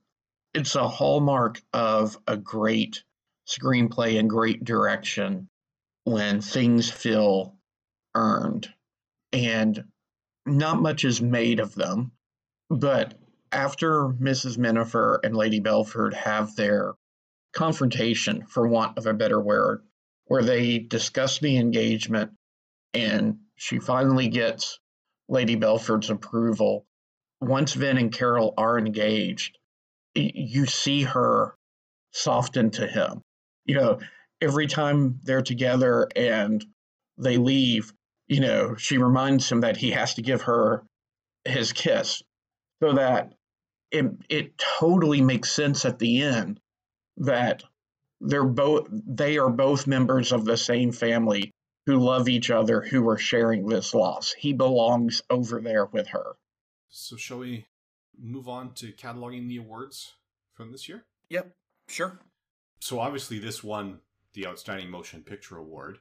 It's 0.54 0.76
a 0.76 0.88
hallmark 0.88 1.62
of 1.74 2.18
a 2.26 2.38
great 2.38 3.04
screenplay 3.48 4.20
and 4.20 4.30
great 4.30 4.64
direction 4.64 5.48
when 6.08 6.40
things 6.40 6.90
feel 6.90 7.54
earned. 8.16 8.74
And 9.34 9.84
not 10.46 10.82
much 10.82 11.04
is 11.04 11.22
made 11.22 11.60
of 11.60 11.76
them. 11.76 12.14
But 12.70 13.16
after 13.52 14.08
Mrs. 14.08 14.58
Miniver 14.58 15.20
and 15.22 15.36
Lady 15.36 15.60
Belford 15.60 16.14
have 16.14 16.56
their 16.56 16.94
confrontation, 17.54 18.46
for 18.46 18.70
want 18.70 18.98
of 18.98 19.06
a 19.06 19.14
better 19.14 19.40
word, 19.42 19.84
where 20.28 20.44
they 20.44 20.80
discuss 20.80 21.40
the 21.40 21.58
engagement 21.58 22.32
and 22.94 23.40
she 23.58 23.80
finally 23.80 24.30
gets 24.30 24.80
Lady 25.28 25.56
Belford's 25.56 26.10
approval. 26.10 26.86
Once 27.42 27.74
Vin 27.74 27.98
and 27.98 28.14
Carol 28.14 28.54
are 28.58 28.80
engaged, 28.80 29.58
you 30.16 30.68
see 30.68 31.04
her 31.04 31.54
soften 32.12 32.72
to 32.72 32.88
him. 32.88 33.22
You 33.66 33.76
know, 33.76 34.00
every 34.42 34.68
time 34.68 35.20
they're 35.24 35.42
together 35.42 36.08
and 36.16 36.66
they 37.18 37.38
leave, 37.38 37.94
you 38.28 38.40
know, 38.40 38.76
she 38.76 38.98
reminds 38.98 39.52
him 39.52 39.62
that 39.62 39.78
he 39.78 39.92
has 39.92 40.16
to 40.16 40.22
give 40.22 40.44
her 40.44 40.84
his 41.46 41.74
kiss 41.74 42.22
so 42.82 42.94
that 42.94 43.34
it, 43.92 44.06
it 44.30 44.58
totally 44.58 45.22
makes 45.22 45.52
sense 45.52 45.86
at 45.86 46.00
the 46.00 46.22
end 46.22 46.60
that 47.18 47.64
they're 48.20 48.44
both 48.44 48.88
they 48.92 49.38
are 49.38 49.50
both 49.50 49.88
members 49.88 50.32
of 50.32 50.44
the 50.44 50.58
same 50.58 50.92
family 50.92 51.52
who 51.86 51.98
love 51.98 52.28
each 52.28 52.50
other 52.52 52.82
who 52.82 53.08
are 53.08 53.18
sharing 53.18 53.68
this 53.68 53.94
loss. 53.94 54.34
He 54.34 54.54
belongs 54.54 55.22
over 55.30 55.62
there 55.62 55.86
with 55.86 56.08
her. 56.08 56.36
So 56.90 57.16
shall 57.16 57.40
we 57.40 57.66
move 58.20 58.50
on 58.50 58.74
to 58.74 58.92
cataloging 58.92 59.48
the 59.48 59.58
awards 59.58 60.14
from 60.54 60.72
this 60.72 60.90
year? 60.90 61.06
Yep 61.30 61.54
sure. 61.88 62.20
So 62.80 63.00
obviously 63.00 63.40
this 63.40 63.64
won 63.64 64.00
the 64.38 64.46
outstanding 64.46 64.88
motion 64.88 65.24
picture 65.24 65.58
award 65.58 65.98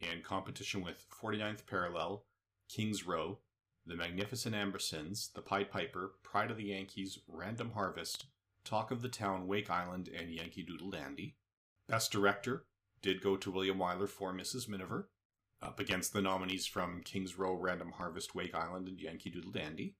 in 0.00 0.22
competition 0.22 0.80
with 0.80 1.04
49th 1.10 1.66
parallel 1.66 2.24
king's 2.68 3.04
row 3.04 3.38
the 3.84 3.96
Magnificent 3.96 4.54
Ambersons, 4.54 5.32
The 5.32 5.40
Pied 5.40 5.72
Piper, 5.72 6.12
Pride 6.22 6.50
of 6.52 6.58
the 6.58 6.66
Yankees, 6.66 7.18
Random 7.26 7.72
Harvest, 7.72 8.26
Talk 8.62 8.92
of 8.92 9.02
the 9.02 9.08
Town, 9.08 9.48
Wake 9.48 9.70
Island, 9.70 10.08
and 10.16 10.30
Yankee 10.30 10.62
Doodle 10.62 10.90
Dandy. 10.90 11.34
Best 11.88 12.12
Director 12.12 12.66
did 13.02 13.22
go 13.22 13.36
to 13.36 13.50
William 13.50 13.78
Wyler 13.78 14.08
for 14.08 14.32
Mrs. 14.32 14.68
Miniver, 14.68 15.08
up 15.60 15.80
against 15.80 16.12
the 16.12 16.22
nominees 16.22 16.66
from 16.66 17.02
Kings 17.02 17.36
Row, 17.36 17.54
Random 17.54 17.92
Harvest, 17.92 18.34
Wake 18.34 18.54
Island, 18.54 18.86
and 18.86 19.00
Yankee 19.00 19.30
Doodle 19.30 19.50
Dandy. 19.50 19.96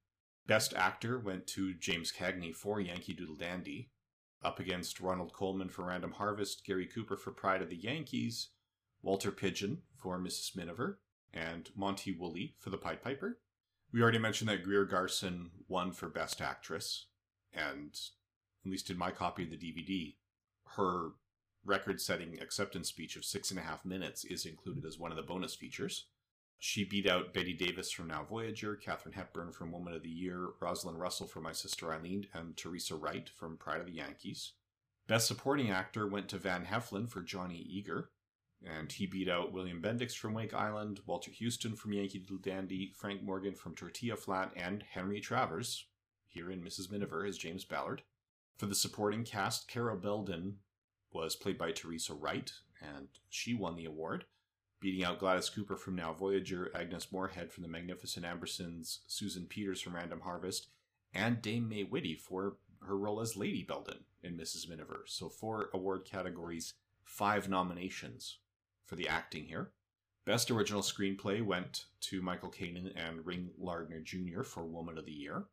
Best 0.46 0.74
Actor 0.74 1.18
went 1.18 1.46
to 1.48 1.74
James 1.74 2.12
Cagney 2.12 2.55
for 2.55 2.81
Yankee 2.81 3.14
Doodle 3.14 3.37
Dandy, 3.37 3.88
up 4.42 4.59
against 4.59 5.00
Ronald 5.00 5.33
Colman 5.33 5.68
for 5.68 5.87
Random 5.87 6.12
Harvest, 6.12 6.64
Gary 6.64 6.87
Cooper 6.87 7.16
for 7.16 7.31
Pride 7.31 7.62
of 7.62 7.68
the 7.68 7.76
Yankees, 7.76 8.48
Walter 9.03 9.31
Pidgeon 9.31 9.83
for 9.96 10.18
Mrs. 10.18 10.57
Miniver, 10.57 11.00
and 11.33 11.70
Monty 11.76 12.12
Woolley 12.12 12.55
for 12.59 12.70
The 12.70 12.79
Pied 12.79 13.03
Piper. 13.03 13.38
We 13.92 14.03
already 14.03 14.18
mentioned 14.18 14.48
that 14.50 14.64
Greer 14.64 14.85
Garson 14.85 15.50
won 15.68 15.92
for 15.92 16.09
Best 16.09 16.40
Actress, 16.40 17.07
and 17.53 17.98
at 18.64 18.70
least 18.70 18.90
in 18.90 18.98
my 18.98 19.11
copy 19.11 19.44
of 19.44 19.50
the 19.50 19.57
DVD, 19.57 20.14
her 20.76 21.11
record 21.64 22.00
setting 22.00 22.40
acceptance 22.40 22.88
speech 22.88 23.16
of 23.16 23.24
six 23.24 23.50
and 23.50 23.59
a 23.59 23.62
half 23.62 23.85
minutes 23.85 24.24
is 24.24 24.46
included 24.46 24.85
as 24.85 24.98
one 24.98 25.11
of 25.11 25.16
the 25.16 25.22
bonus 25.22 25.55
features. 25.55 26.07
She 26.62 26.85
beat 26.85 27.09
out 27.09 27.33
Bette 27.33 27.55
Davis 27.55 27.90
from 27.90 28.09
Now 28.09 28.23
Voyager, 28.23 28.77
Katharine 28.77 29.14
Hepburn 29.14 29.51
from 29.51 29.73
Woman 29.73 29.94
of 29.94 30.03
the 30.03 30.11
Year, 30.11 30.51
Rosalind 30.61 31.01
Russell 31.01 31.27
from 31.27 31.44
My 31.44 31.53
Sister 31.53 31.90
Eileen, 31.90 32.27
and 32.35 32.55
Teresa 32.55 32.96
Wright 32.96 33.31
from 33.31 33.57
Pride 33.57 33.81
of 33.81 33.87
the 33.87 33.94
Yankees. 33.94 34.53
Best 35.07 35.27
Supporting 35.27 35.70
Actor 35.70 36.07
went 36.07 36.29
to 36.29 36.38
Van 36.38 36.66
Heflin 36.66 37.09
for 37.09 37.23
Johnny 37.23 37.57
Eager, 37.57 38.11
and 38.62 38.92
he 38.92 39.07
beat 39.07 39.27
out 39.27 39.55
William 39.55 39.81
Bendix 39.81 40.14
from 40.14 40.35
Wake 40.35 40.53
Island, 40.53 41.01
Walter 41.07 41.31
Huston 41.31 41.77
from 41.77 41.94
Yankee 41.94 42.18
Doodle 42.18 42.37
Dandy, 42.37 42.92
Frank 42.94 43.23
Morgan 43.23 43.55
from 43.55 43.75
Tortilla 43.75 44.16
Flat, 44.16 44.53
and 44.55 44.83
Henry 44.83 45.20
Travers, 45.20 45.87
here 46.29 46.51
in 46.51 46.62
Mrs. 46.62 46.92
Miniver 46.92 47.25
as 47.25 47.38
James 47.38 47.64
Ballard. 47.64 48.03
For 48.59 48.66
the 48.66 48.75
supporting 48.75 49.25
cast, 49.25 49.66
Carol 49.66 49.96
Beldon 49.96 50.59
was 51.11 51.37
played 51.37 51.57
by 51.57 51.73
Teresa 51.73 52.12
Wright, 52.12 52.53
and 52.83 53.09
she 53.31 53.55
won 53.55 53.77
the 53.77 53.87
award, 53.87 54.27
beating 54.81 55.05
out 55.05 55.19
Gladys 55.19 55.51
Cooper 55.51 55.77
from 55.77 55.97
Now 55.97 56.12
Voyager, 56.12 56.71
Agnes 56.75 57.12
Moorehead 57.12 57.53
from 57.53 57.62
The 57.62 57.69
Magnificent 57.69 58.25
Ambersons, 58.25 59.01
Susan 59.07 59.47
Peters 59.47 59.81
from 59.81 59.95
Random 59.95 60.21
Harvest, 60.21 60.69
and 61.12 61.43
Dame 61.43 61.69
May 61.69 61.83
Whitty 61.83 62.14
for 62.14 62.57
her 62.87 62.97
role 62.97 63.21
as 63.21 63.37
Lady 63.37 63.62
Beldon 63.62 64.05
in 64.23 64.37
Mrs. 64.37 64.69
Miniver. 64.69 65.05
So, 65.07 65.29
four 65.29 65.69
award 65.75 66.05
categories, 66.05 66.75
five 67.05 67.49
nominations 67.49 68.38
for 68.87 68.97
the 68.97 69.09
acting 69.09 69.45
here. 69.45 69.73
Best 70.25 70.51
original 70.51 70.83
screenplay 70.83 71.45
went 71.45 71.87
to 72.03 72.23
Michael 72.23 72.51
Kanin 72.51 72.93
and 72.97 73.25
Ring 73.27 73.51
Lardner 73.59 74.01
Jr. 74.01 74.43
for 74.43 74.64
Woman 74.64 74.99
of 74.99 75.07
the 75.07 75.12
Year. 75.12 75.45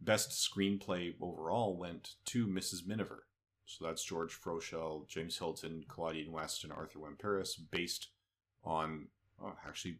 Best 0.00 0.30
screenplay 0.30 1.14
overall 1.20 1.76
went 1.76 2.14
to 2.26 2.46
Mrs. 2.46 2.86
Miniver. 2.86 3.24
So 3.66 3.84
that's 3.84 4.04
George 4.04 4.32
Froeschel, 4.32 5.08
James 5.08 5.38
Hilton, 5.38 5.84
Claudine 5.88 6.32
West, 6.32 6.64
and 6.64 6.72
Arthur 6.72 7.00
Wimperis, 7.00 7.58
based 7.70 8.08
on, 8.64 9.08
oh, 9.42 9.54
actually, 9.66 9.98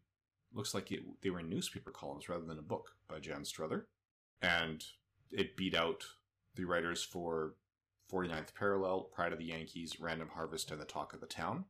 looks 0.53 0.75
like 0.75 0.91
it, 0.93 1.01
they 1.23 1.31
were 1.31 1.41
in 1.41 1.49
newspaper 1.49 1.91
columns 1.91 2.29
rather 2.29 2.45
than 2.45 2.59
a 2.59 2.63
book 2.63 2.91
by 3.09 3.19
Jan 3.19 3.43
Struther. 3.43 3.85
And 4.41 4.85
it 5.31 5.57
beat 5.57 5.75
out 5.75 6.05
the 6.55 6.65
writers 6.65 7.03
for 7.03 7.55
49th 8.13 8.55
Parallel, 8.55 9.11
Pride 9.13 9.33
of 9.33 9.39
the 9.39 9.45
Yankees, 9.45 10.01
Random 10.01 10.29
Harvest, 10.35 10.71
and 10.71 10.81
The 10.81 10.87
Talk 10.87 11.13
of 11.13 11.21
the 11.21 11.27
Town. 11.27 11.65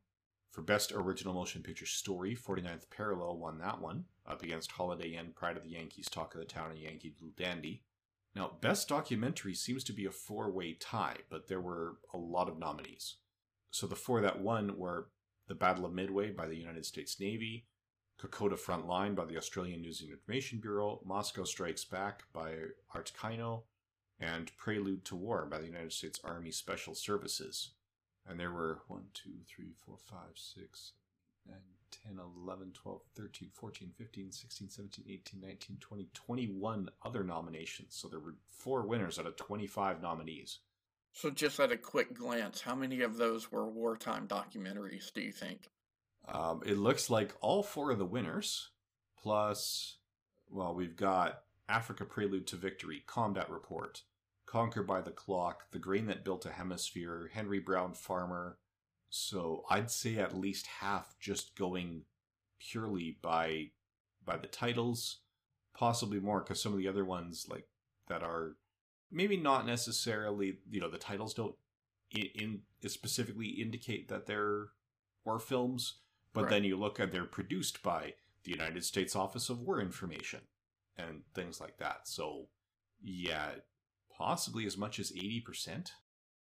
For 0.51 0.61
Best 0.61 0.91
Original 0.91 1.33
Motion 1.33 1.61
Picture 1.61 1.85
Story, 1.85 2.35
49th 2.35 2.89
Parallel 2.89 3.37
won 3.37 3.59
that 3.59 3.81
one, 3.81 4.05
up 4.25 4.41
against 4.41 4.71
Holiday 4.71 5.09
Inn, 5.09 5.31
Pride 5.35 5.57
of 5.57 5.63
the 5.63 5.69
Yankees, 5.69 6.07
Talk 6.09 6.33
of 6.33 6.39
the 6.39 6.45
Town, 6.45 6.71
and 6.71 6.79
Yankee 6.79 7.09
Doodle 7.09 7.33
Dandy. 7.37 7.83
Now, 8.35 8.51
Best 8.61 8.87
Documentary 8.87 9.53
seems 9.53 9.83
to 9.83 9.93
be 9.93 10.05
a 10.05 10.11
four 10.11 10.51
way 10.51 10.73
tie, 10.73 11.17
but 11.29 11.47
there 11.47 11.61
were 11.61 11.97
a 12.13 12.17
lot 12.17 12.47
of 12.47 12.57
nominees. 12.57 13.15
So 13.71 13.85
the 13.85 13.95
four 13.95 14.21
that 14.21 14.41
won 14.41 14.77
were 14.77 15.09
The 15.49 15.55
Battle 15.55 15.87
of 15.87 15.93
Midway 15.93 16.29
by 16.29 16.45
the 16.45 16.55
United 16.55 16.85
States 16.85 17.19
Navy, 17.19 17.65
Kokoda 18.21 18.55
Frontline 18.55 19.15
by 19.15 19.25
the 19.25 19.35
Australian 19.35 19.81
News 19.81 19.99
and 19.99 20.11
Information 20.11 20.59
Bureau, 20.59 21.01
Moscow 21.03 21.43
Strikes 21.43 21.83
Back 21.83 22.21
by 22.31 22.53
Artkino, 22.95 23.63
and 24.19 24.55
Prelude 24.57 25.03
to 25.05 25.15
War 25.15 25.47
by 25.49 25.57
the 25.57 25.65
United 25.65 25.91
States 25.91 26.19
Army 26.23 26.51
Special 26.51 26.93
Services. 26.93 27.71
And 28.27 28.39
there 28.39 28.51
were 28.51 28.83
1, 28.89 29.01
2, 29.15 29.31
3, 29.47 29.73
4, 29.83 29.97
5, 29.97 30.19
6, 30.35 30.91
9, 31.47 31.57
10, 32.05 32.19
11, 32.45 32.71
12, 32.73 33.01
13, 33.15 33.49
14, 33.51 33.91
15, 33.97 34.31
16, 34.31 34.69
17, 34.69 35.05
18, 35.09 35.41
19, 35.41 35.77
20, 35.79 36.09
21 36.13 36.89
other 37.03 37.23
nominations. 37.23 37.95
So 37.95 38.07
there 38.07 38.19
were 38.19 38.35
four 38.51 38.85
winners 38.85 39.17
out 39.17 39.25
of 39.25 39.35
25 39.35 39.99
nominees. 39.99 40.59
So, 41.11 41.29
just 41.29 41.59
at 41.59 41.71
a 41.71 41.77
quick 41.77 42.13
glance, 42.13 42.61
how 42.61 42.75
many 42.75 43.01
of 43.01 43.17
those 43.17 43.51
were 43.51 43.69
wartime 43.69 44.27
documentaries, 44.27 45.11
do 45.13 45.21
you 45.21 45.31
think? 45.31 45.67
Um, 46.27 46.61
it 46.65 46.77
looks 46.77 47.09
like 47.09 47.33
all 47.41 47.63
four 47.63 47.91
of 47.91 47.97
the 47.97 48.05
winners, 48.05 48.69
plus, 49.21 49.97
well, 50.49 50.73
we've 50.75 50.95
got 50.95 51.41
Africa 51.67 52.05
Prelude 52.05 52.47
to 52.47 52.55
Victory, 52.55 53.03
Combat 53.05 53.49
Report, 53.49 54.03
Conquer 54.45 54.83
by 54.83 55.01
the 55.01 55.11
Clock, 55.11 55.71
The 55.71 55.79
Grain 55.79 56.07
That 56.07 56.23
Built 56.23 56.45
a 56.45 56.51
Hemisphere, 56.51 57.29
Henry 57.33 57.59
Brown 57.59 57.93
Farmer. 57.93 58.57
So 59.09 59.63
I'd 59.69 59.91
say 59.91 60.17
at 60.17 60.37
least 60.37 60.67
half 60.67 61.15
just 61.19 61.55
going 61.55 62.03
purely 62.59 63.17
by 63.21 63.71
by 64.25 64.37
the 64.37 64.47
titles, 64.47 65.19
possibly 65.75 66.19
more 66.19 66.41
because 66.41 66.61
some 66.61 66.73
of 66.73 66.77
the 66.77 66.87
other 66.87 67.05
ones 67.05 67.47
like 67.49 67.67
that 68.07 68.21
are 68.21 68.55
maybe 69.11 69.37
not 69.37 69.65
necessarily 69.65 70.59
you 70.69 70.79
know 70.79 70.89
the 70.89 70.97
titles 70.97 71.33
don't 71.33 71.55
in, 72.11 72.61
in 72.81 72.89
specifically 72.89 73.47
indicate 73.47 74.07
that 74.09 74.25
they're 74.25 74.67
war 75.25 75.39
films, 75.39 75.95
but 76.33 76.43
right. 76.43 76.49
then 76.49 76.63
you 76.63 76.77
look 76.77 76.99
at 76.99 77.11
they're 77.11 77.25
produced 77.25 77.83
by 77.83 78.13
the 78.43 78.51
United 78.51 78.83
States 78.83 79.15
Office 79.15 79.49
of 79.49 79.59
War 79.59 79.81
Information 79.81 80.41
and 80.97 81.21
things 81.33 81.59
like 81.59 81.77
that. 81.77 82.01
So 82.07 82.47
yeah, 83.01 83.49
possibly 84.15 84.65
as 84.65 84.77
much 84.77 84.99
as 84.99 85.11
80%. 85.11 85.91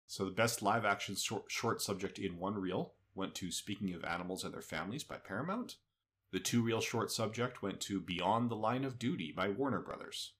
So 0.06 0.24
the 0.24 0.30
best 0.30 0.62
live 0.62 0.84
action 0.84 1.16
short, 1.16 1.44
short 1.48 1.80
subject 1.80 2.18
in 2.18 2.38
one 2.38 2.54
reel 2.54 2.94
went 3.14 3.34
to 3.36 3.50
Speaking 3.50 3.94
of 3.94 4.04
Animals 4.04 4.44
and 4.44 4.52
Their 4.52 4.60
Families 4.60 5.04
by 5.04 5.16
Paramount. 5.16 5.76
The 6.32 6.40
two 6.40 6.62
reel 6.62 6.80
short 6.80 7.10
subject 7.10 7.62
went 7.62 7.80
to 7.82 8.00
Beyond 8.00 8.50
the 8.50 8.56
Line 8.56 8.84
of 8.84 8.98
Duty 8.98 9.32
by 9.34 9.48
Warner 9.48 9.80
Brothers. 9.80 10.32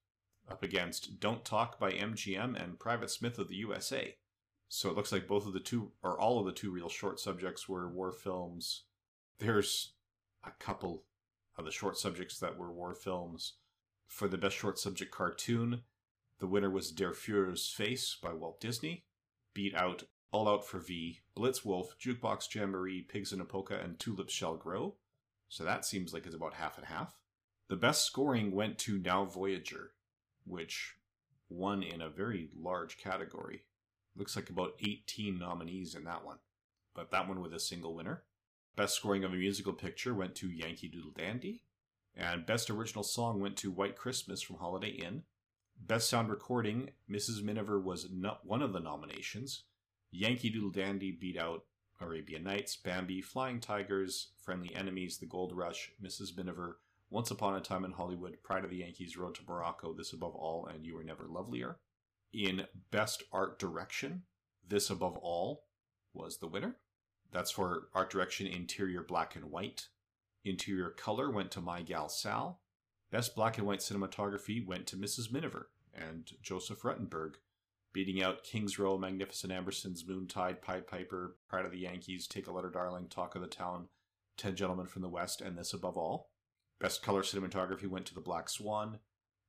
Up 0.51 0.63
against 0.63 1.21
Don't 1.21 1.45
Talk 1.45 1.79
by 1.79 1.93
MGM 1.93 2.63
and 2.63 2.79
Private 2.79 3.11
Smith 3.11 3.39
of 3.39 3.49
the 3.49 3.57
USA. 3.57 4.17
So 4.69 4.91
it 4.91 4.97
looks 4.97 5.13
like 5.13 5.27
both 5.27 5.47
of 5.47 5.53
the 5.53 5.61
two, 5.61 5.93
or 6.03 6.21
all 6.21 6.39
of 6.39 6.47
the 6.47 6.53
two 6.53 6.71
reel 6.71 6.89
short 6.89 7.19
subjects 7.21 7.69
were 7.69 7.89
war 7.89 8.13
films. 8.13 8.83
There's 9.39 9.93
a 10.45 10.51
couple 10.51 11.05
of 11.57 11.65
the 11.65 11.71
short 11.71 11.97
subjects 11.97 12.39
that 12.41 12.59
were 12.59 12.71
war 12.71 12.95
films. 12.95 13.55
For 14.07 14.29
the 14.29 14.39
best 14.39 14.57
short 14.57 14.79
subject 14.79 15.11
cartoon, 15.11 15.83
the 16.41 16.47
winner 16.47 16.71
was 16.71 16.91
Der 16.91 17.15
Fuhrer's 17.15 17.69
Face 17.69 18.17
by 18.21 18.33
Walt 18.33 18.61
Disney, 18.61 19.05
beat 19.55 19.75
out 19.75 20.05
All 20.31 20.49
Out 20.49 20.67
for 20.67 20.79
V, 20.79 21.21
Blitz 21.35 21.65
Wolf, 21.65 21.97
Jukebox 21.99 22.55
Jamboree, 22.55 23.03
Pigs 23.03 23.33
in 23.33 23.41
a 23.41 23.45
Polka, 23.45 23.79
and 23.79 23.99
Tulips 23.99 24.33
Shall 24.33 24.57
Grow. 24.57 24.97
So 25.49 25.65
that 25.65 25.85
seems 25.87 26.13
like 26.13 26.27
it's 26.27 26.35
about 26.35 26.55
half 26.55 26.77
and 26.77 26.87
half. 26.87 27.21
The 27.69 27.77
best 27.77 28.05
scoring 28.05 28.53
went 28.53 28.79
to 28.81 28.99
Now 28.99 29.25
Voyager, 29.25 29.94
which 30.47 30.95
won 31.49 31.83
in 31.83 32.01
a 32.01 32.09
very 32.09 32.49
large 32.57 32.97
category. 32.99 33.63
Looks 34.17 34.37
like 34.37 34.51
about 34.51 34.75
18 34.81 35.39
nominees 35.39 35.95
in 35.95 36.05
that 36.05 36.25
one, 36.25 36.39
but 36.95 37.11
that 37.11 37.29
one 37.29 37.41
with 37.41 37.53
a 37.53 37.61
single 37.61 37.95
winner. 37.95 38.23
Best 38.77 38.97
scoring 38.97 39.25
of 39.25 39.33
a 39.33 39.37
musical 39.37 39.73
picture 39.73 40.15
went 40.15 40.35
to 40.37 40.51
Yankee 40.51 40.89
Doodle 40.89 41.13
Dandy, 41.17 41.63
and 42.17 42.47
Best 42.47 42.71
Original 42.71 43.05
Song 43.05 43.41
went 43.41 43.57
to 43.59 43.71
White 43.71 43.97
Christmas 43.97 44.43
from 44.43 44.57
Holiday 44.57 44.91
Inn. 44.91 45.23
Best 45.81 46.09
Sound 46.09 46.29
Recording, 46.29 46.91
Mrs. 47.11 47.43
Miniver 47.43 47.81
was 47.81 48.09
not 48.13 48.47
one 48.47 48.63
of 48.63 48.73
the 48.73 48.81
nominations. 48.81 49.65
Yankee 50.11 50.51
Doodle 50.51 50.71
Dandy 50.71 51.11
beat 51.11 51.37
out 51.37 51.65
Arabian 52.01 52.45
Nights, 52.45 52.77
Bambi, 52.77 53.21
Flying 53.21 53.61
Tigers, 53.61 54.29
Friendly 54.41 54.75
Enemies, 54.75 55.19
The 55.19 55.27
Gold 55.27 55.53
Rush, 55.53 55.91
Mrs. 56.03 56.37
Miniver, 56.37 56.79
Once 57.11 57.31
Upon 57.31 57.55
a 57.55 57.61
Time 57.61 57.85
in 57.85 57.93
Hollywood, 57.93 58.37
Pride 58.43 58.65
of 58.65 58.71
the 58.71 58.79
Yankees, 58.79 59.17
Road 59.17 59.35
to 59.37 59.43
Morocco, 59.47 59.91
oh, 59.91 59.93
This 59.93 60.13
Above 60.13 60.35
All, 60.35 60.67
and 60.67 60.85
You 60.85 60.95
Were 60.97 61.05
Never 61.05 61.27
Lovelier. 61.29 61.79
In 62.33 62.67
Best 62.91 63.23
Art 63.33 63.59
Direction, 63.59 64.23
This 64.67 64.91
Above 64.91 65.17
All 65.19 65.65
was 66.13 66.39
the 66.39 66.49
winner. 66.49 66.77
That's 67.31 67.51
for 67.51 67.89
art 67.95 68.11
direction 68.11 68.47
interior 68.47 69.03
black 69.03 69.37
and 69.37 69.51
white. 69.51 69.89
Interior 70.45 70.91
color 70.91 71.31
went 71.31 71.51
to 71.53 71.61
My 71.61 71.83
Gal 71.83 72.09
Sal. 72.09 72.61
Best 73.11 73.35
black 73.35 73.59
and 73.59 73.67
white 73.67 73.81
cinematography 73.81 74.65
went 74.65 74.87
to 74.89 74.97
Mrs. 74.97 75.33
Miniver 75.33 75.71
and 75.93 76.33
Joseph 76.43 76.83
Ruttenberg, 76.83 77.35
beating 77.93 78.23
out 78.23 78.43
Kings 78.43 78.79
Row, 78.79 78.99
Magnificent 78.99 79.53
Ambersons, 79.53 80.05
Moontide, 80.05 80.61
Pied 80.61 80.87
Piper, 80.87 81.37
Pride 81.49 81.65
of 81.65 81.73
the 81.73 81.79
Yankees, 81.79 82.27
Take 82.27 82.47
a 82.47 82.53
Letter 82.53 82.71
Darling, 82.71 83.09
Talk 83.09 83.35
of 83.35 83.43
the 83.43 83.49
Town, 83.49 83.89
Ten 84.37 84.57
Gentlemen 84.57 84.87
from 84.87 85.03
the 85.03 85.09
West, 85.09 85.41
and 85.41 85.57
This 85.57 85.73
Above 85.73 85.97
All. 85.97 86.31
Best 86.81 87.03
color 87.03 87.23
cinematography 87.23 87.87
went 87.87 88.07
to 88.07 88.15
The 88.15 88.21
Black 88.21 88.49
Swan. 88.49 88.99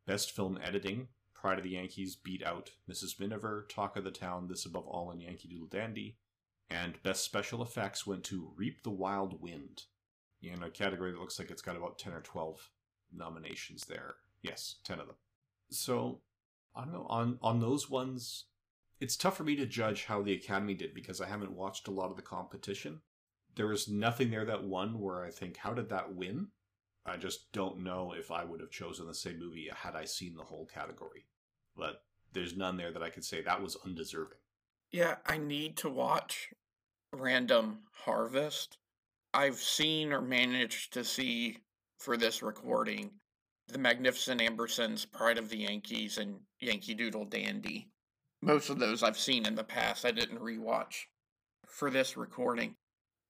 Best 0.05 0.31
film 0.31 0.59
editing, 0.63 1.07
Pride 1.33 1.57
of 1.57 1.63
the 1.63 1.71
Yankees 1.71 2.15
beat 2.15 2.43
out 2.43 2.71
Mrs. 2.89 3.19
Miniver, 3.19 3.67
Talk 3.69 3.97
of 3.97 4.03
the 4.03 4.11
Town, 4.11 4.47
This 4.47 4.65
Above 4.65 4.87
All, 4.87 5.11
and 5.11 5.21
Yankee 5.21 5.47
Doodle 5.47 5.67
Dandy. 5.67 6.17
And 6.69 7.01
best 7.03 7.23
special 7.23 7.61
effects 7.61 8.07
went 8.07 8.23
to 8.25 8.51
Reap 8.55 8.83
the 8.83 8.89
Wild 8.89 9.41
Wind, 9.41 9.83
in 10.41 10.63
a 10.63 10.69
category 10.69 11.11
that 11.11 11.19
looks 11.19 11.39
like 11.39 11.51
it's 11.51 11.61
got 11.61 11.75
about 11.75 11.99
10 11.99 12.13
or 12.13 12.21
12 12.21 12.69
nominations 13.13 13.85
there. 13.85 14.15
Yes, 14.41 14.75
10 14.83 14.99
of 14.99 15.07
them. 15.07 15.15
So, 15.71 16.21
I 16.75 16.83
don't 16.83 16.93
know, 16.93 17.07
on, 17.09 17.39
on 17.41 17.59
those 17.59 17.89
ones, 17.89 18.45
it's 18.99 19.17
tough 19.17 19.37
for 19.37 19.43
me 19.43 19.55
to 19.55 19.65
judge 19.65 20.05
how 20.05 20.21
the 20.21 20.33
Academy 20.33 20.73
did 20.73 20.93
because 20.93 21.19
I 21.21 21.27
haven't 21.27 21.51
watched 21.51 21.87
a 21.87 21.91
lot 21.91 22.11
of 22.11 22.15
the 22.15 22.21
competition. 22.21 23.01
There 23.55 23.67
was 23.67 23.87
nothing 23.87 24.31
there 24.31 24.45
that 24.45 24.63
won 24.63 24.99
where 24.99 25.23
I 25.23 25.31
think, 25.31 25.57
how 25.57 25.73
did 25.73 25.89
that 25.89 26.13
win? 26.13 26.47
I 27.05 27.17
just 27.17 27.51
don't 27.51 27.83
know 27.83 28.13
if 28.17 28.31
I 28.31 28.43
would 28.43 28.61
have 28.61 28.71
chosen 28.71 29.05
the 29.05 29.13
same 29.13 29.39
movie 29.39 29.69
had 29.73 29.95
I 29.95 30.05
seen 30.05 30.35
the 30.35 30.43
whole 30.43 30.65
category. 30.65 31.25
But 31.77 32.03
there's 32.33 32.55
none 32.55 32.77
there 32.77 32.91
that 32.91 33.03
I 33.03 33.09
could 33.09 33.23
say 33.23 33.41
that 33.41 33.61
was 33.61 33.77
undeserving. 33.85 34.39
Yeah, 34.91 35.15
I 35.25 35.37
need 35.37 35.77
to 35.77 35.89
watch 35.89 36.49
Random 37.13 37.79
Harvest. 37.91 38.77
I've 39.33 39.57
seen 39.57 40.13
or 40.13 40.21
managed 40.21 40.93
to 40.93 41.03
see 41.03 41.57
for 41.97 42.17
this 42.17 42.41
recording 42.41 43.11
The 43.67 43.77
Magnificent 43.77 44.41
Ambersons, 44.41 45.05
Pride 45.11 45.37
of 45.37 45.49
the 45.49 45.57
Yankees, 45.57 46.17
and 46.17 46.39
Yankee 46.59 46.93
Doodle 46.93 47.25
Dandy. 47.25 47.89
Most 48.41 48.69
of 48.69 48.79
those 48.79 49.03
I've 49.03 49.17
seen 49.17 49.45
in 49.45 49.55
the 49.55 49.63
past. 49.63 50.05
I 50.05 50.11
didn't 50.11 50.39
rewatch 50.39 51.05
for 51.67 51.89
this 51.89 52.15
recording. 52.15 52.75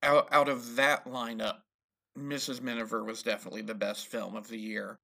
Out, 0.03 0.27
out 0.31 0.49
of 0.49 0.75
that 0.75 1.05
lineup, 1.05 1.59
Mrs. 2.17 2.61
Miniver 2.61 3.03
was 3.03 3.23
definitely 3.23 3.61
the 3.61 3.75
best 3.75 4.07
film 4.07 4.35
of 4.35 4.47
the 4.47 4.59
year. 4.59 4.99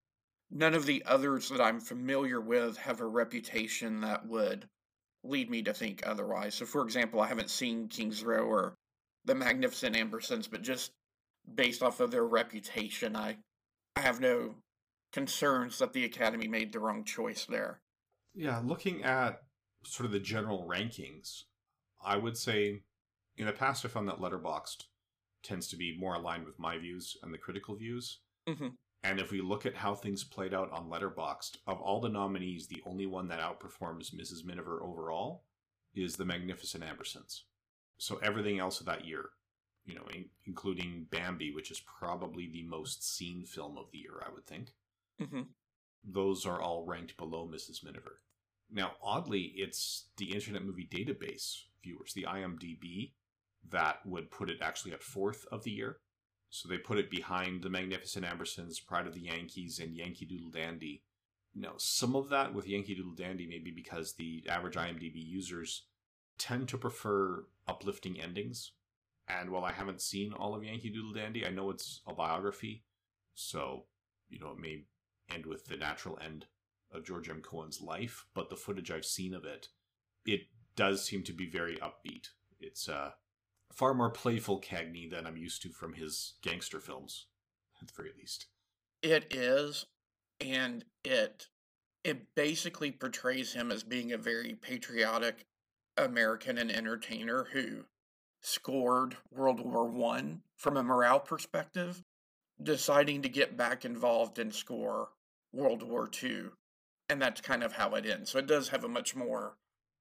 None 0.50 0.74
of 0.74 0.86
the 0.86 1.04
others 1.06 1.50
that 1.50 1.62
I'm 1.62 1.80
familiar 1.80 2.42
with 2.42 2.78
have 2.78 3.02
a 3.02 3.06
reputation 3.06 4.02
that 4.02 4.28
would 4.28 4.68
lead 5.24 5.50
me 5.50 5.62
to 5.64 5.74
think 5.74 6.04
otherwise. 6.06 6.56
So, 6.56 6.66
for 6.66 6.84
example, 6.84 7.22
I 7.22 7.28
haven't 7.28 7.50
seen 7.50 7.88
King's 7.88 8.24
Row 8.24 8.46
or 8.46 8.76
The 9.26 9.36
Magnificent 9.36 9.96
Ambersons, 9.96 10.50
but 10.50 10.62
just 10.62 10.92
based 11.54 11.84
off 11.84 12.00
of 12.00 12.12
their 12.12 12.26
reputation, 12.26 13.16
I, 13.16 13.38
I 13.96 14.02
have 14.02 14.20
no 14.20 14.56
concerns 15.12 15.78
that 15.80 15.94
the 15.94 16.06
Academy 16.06 16.48
made 16.48 16.72
the 16.72 16.80
wrong 16.80 17.04
choice 17.04 17.46
there. 17.46 17.82
Yeah, 18.34 18.62
looking 18.64 19.04
at 19.04 19.42
sort 19.84 20.06
of 20.06 20.12
the 20.12 20.20
general 20.20 20.66
rankings, 20.68 21.44
I 22.04 22.18
would 22.18 22.38
say 22.38 22.84
in 23.38 23.46
the 23.46 23.52
past 23.52 23.86
I 23.86 23.90
found 23.90 24.08
that 24.08 24.20
Letterboxd 24.20 24.86
tends 25.44 25.68
to 25.70 25.76
be 25.76 25.98
more 25.98 26.16
aligned 26.16 26.46
with 26.46 26.60
my 26.60 26.78
views 26.78 27.18
and 27.24 27.34
the 27.34 27.38
critical 27.38 27.76
views. 27.76 28.20
Mm-hmm. 28.48 28.70
And 29.04 29.20
if 29.20 29.32
we 29.32 29.42
look 29.42 29.66
at 29.66 29.76
how 29.76 29.96
things 29.96 30.24
played 30.24 30.54
out 30.54 30.72
on 30.72 30.90
Letterboxd, 30.90 31.58
of 31.66 31.82
all 31.82 32.00
the 32.00 32.10
nominees, 32.10 32.68
the 32.68 32.84
only 32.86 33.08
one 33.08 33.28
that 33.30 33.40
outperforms 33.40 34.14
Mrs. 34.14 34.46
Miniver 34.46 34.84
overall 34.84 35.44
is 35.96 36.16
The 36.16 36.26
Magnificent 36.26 36.84
Ambersons. 36.84 37.42
So 37.98 38.18
everything 38.24 38.60
else 38.60 38.80
of 38.80 38.86
that 38.86 39.06
year, 39.06 39.30
you 39.86 39.96
know, 39.96 40.06
in- 40.14 40.30
including 40.46 41.08
Bambi, 41.10 41.52
which 41.52 41.72
is 41.72 41.82
probably 41.82 42.48
the 42.48 42.64
most 42.64 43.04
seen 43.04 43.44
film 43.46 43.78
of 43.78 43.86
the 43.92 43.98
year, 44.00 44.22
I 44.26 44.32
would 44.34 44.46
think, 44.46 44.70
Mm-hmm. 45.22 45.42
those 46.04 46.46
are 46.48 46.60
all 46.62 46.86
ranked 46.86 47.16
below 47.18 47.48
Mrs. 47.52 47.84
Miniver. 47.84 48.22
Now, 48.72 48.94
oddly, 49.04 49.54
it's 49.56 50.08
the 50.18 50.32
Internet 50.34 50.64
Movie 50.64 50.88
Database 50.92 51.64
viewers, 51.84 52.14
the 52.14 52.24
IMDb, 52.24 53.12
that 53.70 54.06
would 54.06 54.32
put 54.32 54.50
it 54.50 54.62
actually 54.62 54.94
at 54.94 55.04
fourth 55.04 55.46
of 55.52 55.64
the 55.64 55.72
year. 55.72 55.98
So 56.50 56.68
they 56.68 56.78
put 56.78 56.98
it 56.98 57.10
behind 57.10 57.64
The 57.64 57.70
Magnificent 57.70 58.26
Ambersons, 58.26 58.86
Pride 58.86 59.08
of 59.08 59.14
the 59.14 59.22
Yankees, 59.22 59.80
and 59.80 59.96
Yankee 59.96 60.26
Doodle 60.26 60.50
Dandy. 60.50 61.04
Now, 61.56 61.74
some 61.78 62.16
of 62.16 62.30
that 62.30 62.54
with 62.54 62.68
Yankee 62.68 62.96
Doodle 62.96 63.16
Dandy 63.16 63.48
may 63.48 63.60
be 63.60 63.72
because 63.72 64.14
the 64.14 64.44
average 64.50 64.76
IMDb 64.76 65.16
users 65.16 65.84
tend 66.38 66.68
to 66.70 66.78
prefer 66.78 67.46
uplifting 67.68 68.20
endings. 68.20 68.72
And 69.28 69.50
while 69.50 69.64
I 69.64 69.72
haven't 69.72 70.02
seen 70.02 70.34
all 70.34 70.56
of 70.56 70.64
Yankee 70.64 70.90
Doodle 70.90 71.14
Dandy, 71.14 71.46
I 71.46 71.52
know 71.52 71.70
it's 71.70 72.02
a 72.06 72.14
biography. 72.14 72.84
So, 73.34 73.86
you 74.30 74.40
know, 74.40 74.52
it 74.52 74.60
may 74.60 74.86
end 75.34 75.46
with 75.46 75.66
the 75.66 75.78
natural 75.78 76.20
end 76.24 76.46
of 76.92 77.06
George 77.06 77.30
M. 77.30 77.42
Cohan's 77.42 77.82
life, 77.82 78.26
but 78.34 78.50
the 78.50 78.56
footage 78.58 78.92
I've 78.92 79.06
seen 79.06 79.34
of 79.34 79.46
it, 79.46 79.70
it 80.26 80.42
does 80.76 81.06
seem 81.06 81.24
to 81.24 81.34
be 81.34 81.50
very 81.50 81.78
upbeat. 81.78 82.28
It's 82.60 82.90
uh, 82.90 83.12
far 83.74 83.94
more 83.94 84.10
playful 84.10 84.60
Cagney 84.60 85.10
than 85.10 85.26
I'm 85.26 85.38
used 85.38 85.62
to 85.64 85.70
from 85.70 85.94
his 85.94 86.34
gangster 86.42 86.80
films, 86.80 87.28
at 87.82 87.88
the 87.88 87.94
very 87.96 88.12
least. 88.18 88.48
It 89.02 89.34
is, 89.34 89.86
and 90.40 90.86
it 91.04 91.48
it 92.04 92.36
basically 92.36 92.92
portrays 92.92 93.54
him 93.54 93.72
as 93.72 93.84
being 93.84 94.12
a 94.12 94.18
very 94.18 94.56
patriotic 94.56 95.46
American 95.98 96.58
and 96.58 96.72
entertainer 96.72 97.48
who 97.52 97.86
scored 98.42 99.18
World 99.32 99.60
War 99.60 99.86
One 99.86 100.42
from 100.56 100.78
a 100.78 100.84
morale 100.84 101.20
perspective, 101.20 102.04
deciding 102.62 103.22
to 103.22 103.30
get 103.30 103.58
back 103.58 103.86
involved 103.86 104.40
and 104.40 104.54
score 104.54 105.10
World 105.54 105.84
War 105.84 106.08
Two, 106.08 106.54
and 107.10 107.22
that's 107.22 107.42
kind 107.42 107.64
of 107.64 107.74
how 107.74 107.96
it 107.96 108.06
ends. 108.06 108.32
So 108.32 108.40
it 108.40 108.48
does 108.48 108.70
have 108.70 108.84
a 108.84 108.90
much 108.90 109.16
more 109.16 109.58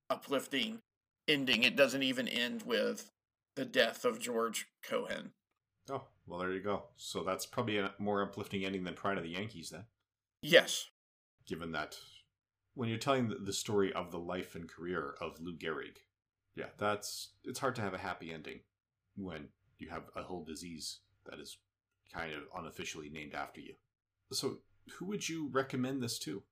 uplifting 0.09 0.81
ending. 1.29 1.63
It 1.63 1.77
doesn't 1.77 2.03
even 2.03 2.29
end 2.29 2.63
with 2.63 3.11
the 3.57 3.65
death 3.65 4.05
of 4.05 4.19
George 4.21 4.67
Cohan. 4.83 5.33
Oh, 5.91 6.05
well, 6.27 6.39
there 6.41 6.53
you 6.53 6.61
go. 6.63 6.85
So 6.97 7.23
that's 7.25 7.47
probably 7.47 7.79
a 7.79 7.93
more 7.99 8.23
uplifting 8.23 8.65
ending 8.65 8.85
than 8.85 8.95
Pride 8.95 9.19
of 9.19 9.25
the 9.25 9.31
Yankees, 9.31 9.71
then, 9.71 9.85
Yes, 10.43 10.89
given 11.47 11.73
that 11.73 11.97
when 12.75 12.89
you're 12.89 12.99
telling 12.99 13.29
the- 13.45 13.53
story 13.53 13.93
of 13.93 14.11
the 14.11 14.19
life 14.19 14.55
and 14.55 14.69
career 14.69 15.17
of 15.21 15.41
Lou 15.41 15.57
Gehrig, 15.57 15.99
yeah, 16.55 16.71
that's 16.79 17.31
it's 17.45 17.59
hard 17.59 17.75
to 17.77 17.83
have 17.83 17.95
a 17.95 17.99
happy 17.99 18.33
ending 18.33 18.61
when 19.17 19.49
you 19.79 19.89
have 19.91 20.05
a 20.15 20.23
whole 20.23 20.45
disease 20.45 21.01
that 21.27 21.39
is 21.41 21.59
kind 22.13 22.33
of 22.33 22.45
unofficially 22.57 23.09
named 23.11 23.35
after 23.35 23.61
you. 23.61 23.75
So, 24.33 24.59
who 24.93 25.07
would 25.07 25.29
you 25.29 25.49
recommend 25.49 26.03
this 26.03 26.19
to? 26.21 26.43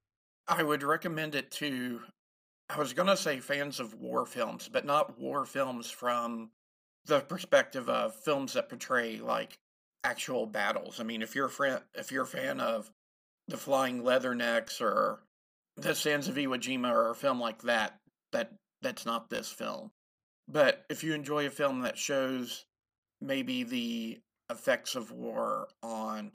I 0.47 0.63
would 0.63 0.83
recommend 0.83 1.35
it 1.35 1.51
to. 1.53 2.03
I 2.69 2.79
was 2.79 2.93
going 2.93 3.09
to 3.09 3.17
say 3.17 3.41
fans 3.41 3.81
of 3.81 3.95
war 3.95 4.27
films, 4.27 4.69
but 4.69 4.85
not 4.85 5.19
war 5.19 5.45
films 5.47 5.91
from 5.91 6.51
the 7.09 7.21
perspective 7.21 7.89
of 7.89 8.15
films 8.15 8.53
that 8.53 8.69
portray 8.69 9.19
like 9.19 9.59
actual 10.05 10.47
battles. 10.47 11.01
I 11.01 11.05
mean, 11.05 11.23
if 11.23 11.35
you're 11.35 11.47
a 11.47 11.51
friend, 11.51 11.81
if 11.95 12.13
you're 12.13 12.25
a 12.25 12.27
fan 12.27 12.61
of 12.61 12.91
the 13.49 13.57
Flying 13.57 14.03
Leathernecks 14.03 14.81
or 14.81 15.19
the 15.77 15.95
Sands 15.95 16.29
of 16.29 16.37
Iwo 16.37 16.59
Jima 16.59 16.93
or 16.93 17.11
a 17.11 17.15
film 17.15 17.41
like 17.41 17.63
that, 17.63 17.97
that 18.33 18.53
that's 18.83 19.07
not 19.07 19.31
this 19.31 19.51
film. 19.51 19.91
But 20.47 20.85
if 20.89 21.03
you 21.03 21.15
enjoy 21.15 21.47
a 21.47 21.51
film 21.51 21.83
that 21.83 21.99
shows 21.99 22.65
maybe 23.21 23.65
the 23.65 24.19
effects 24.51 24.95
of 24.95 25.11
war 25.11 25.69
on 25.83 26.33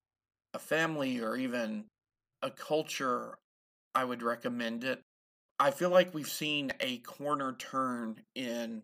a 0.53 0.59
family 0.59 1.19
or 1.19 1.35
even 1.35 1.85
a 2.41 2.51
culture, 2.51 3.37
I 3.95 4.05
would 4.05 4.21
recommend 4.21 4.83
it. 4.83 5.01
I 5.59 5.71
feel 5.71 5.89
like 5.89 6.13
we've 6.13 6.27
seen 6.27 6.73
a 6.79 6.97
corner 6.97 7.53
turn 7.53 8.17
in 8.35 8.83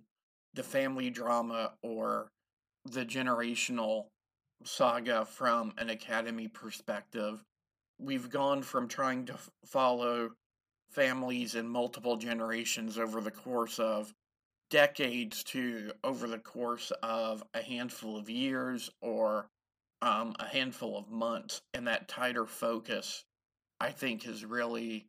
the 0.53 0.63
family 0.63 1.09
drama 1.09 1.73
or 1.83 2.29
the 2.85 3.05
generational 3.05 4.05
saga 4.63 5.25
from 5.25 5.73
an 5.77 5.89
academy 5.89 6.47
perspective. 6.47 7.43
We've 7.99 8.29
gone 8.29 8.62
from 8.62 8.88
trying 8.88 9.25
to 9.25 9.33
f- 9.33 9.49
follow 9.65 10.31
families 10.91 11.55
in 11.55 11.67
multiple 11.67 12.17
generations 12.17 12.97
over 12.97 13.21
the 13.21 13.31
course 13.31 13.79
of 13.79 14.13
decades 14.69 15.43
to 15.43 15.91
over 16.03 16.27
the 16.27 16.39
course 16.39 16.91
of 17.03 17.43
a 17.53 17.62
handful 17.62 18.17
of 18.17 18.29
years 18.29 18.89
or 19.01 19.47
um, 20.01 20.35
a 20.39 20.45
handful 20.45 20.97
of 20.97 21.09
months, 21.09 21.62
and 21.73 21.88
that 21.88 22.07
tighter 22.07 22.45
focus, 22.45 23.25
I 23.79 23.91
think, 23.91 24.23
has 24.23 24.45
really 24.45 25.07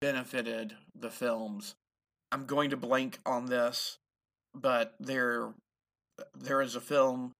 benefited 0.00 0.74
the 0.98 1.10
films. 1.10 1.74
I'm 2.32 2.46
going 2.46 2.70
to 2.70 2.76
blank 2.76 3.18
on 3.26 3.46
this, 3.46 3.98
but 4.54 4.94
there, 5.00 5.52
there 6.34 6.60
is 6.60 6.74
a 6.74 6.80
film 6.80 7.32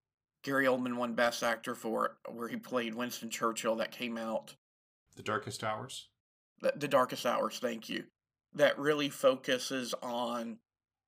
Gary 0.43 0.65
Oldman 0.65 0.95
won 0.95 1.13
Best 1.13 1.43
Actor 1.43 1.75
for 1.75 2.17
where 2.29 2.47
he 2.47 2.57
played 2.57 2.95
Winston 2.95 3.29
Churchill 3.29 3.75
that 3.75 3.91
came 3.91 4.17
out. 4.17 4.55
The 5.15 5.23
Darkest 5.23 5.63
Hours. 5.63 6.07
The, 6.61 6.73
the 6.75 6.87
Darkest 6.87 7.25
Hours, 7.25 7.59
thank 7.59 7.89
you. 7.89 8.05
That 8.53 8.77
really 8.79 9.09
focuses 9.09 9.93
on 10.01 10.57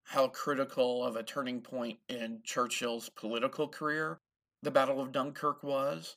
how 0.06 0.28
critical 0.28 1.04
of 1.04 1.16
a 1.16 1.24
turning 1.24 1.62
point 1.62 1.98
in 2.10 2.42
Churchill's 2.44 3.10
political 3.10 3.68
career 3.68 4.20
the 4.62 4.72
Battle 4.72 5.02
of 5.02 5.12
Dunkirk 5.12 5.64
was. 5.64 6.16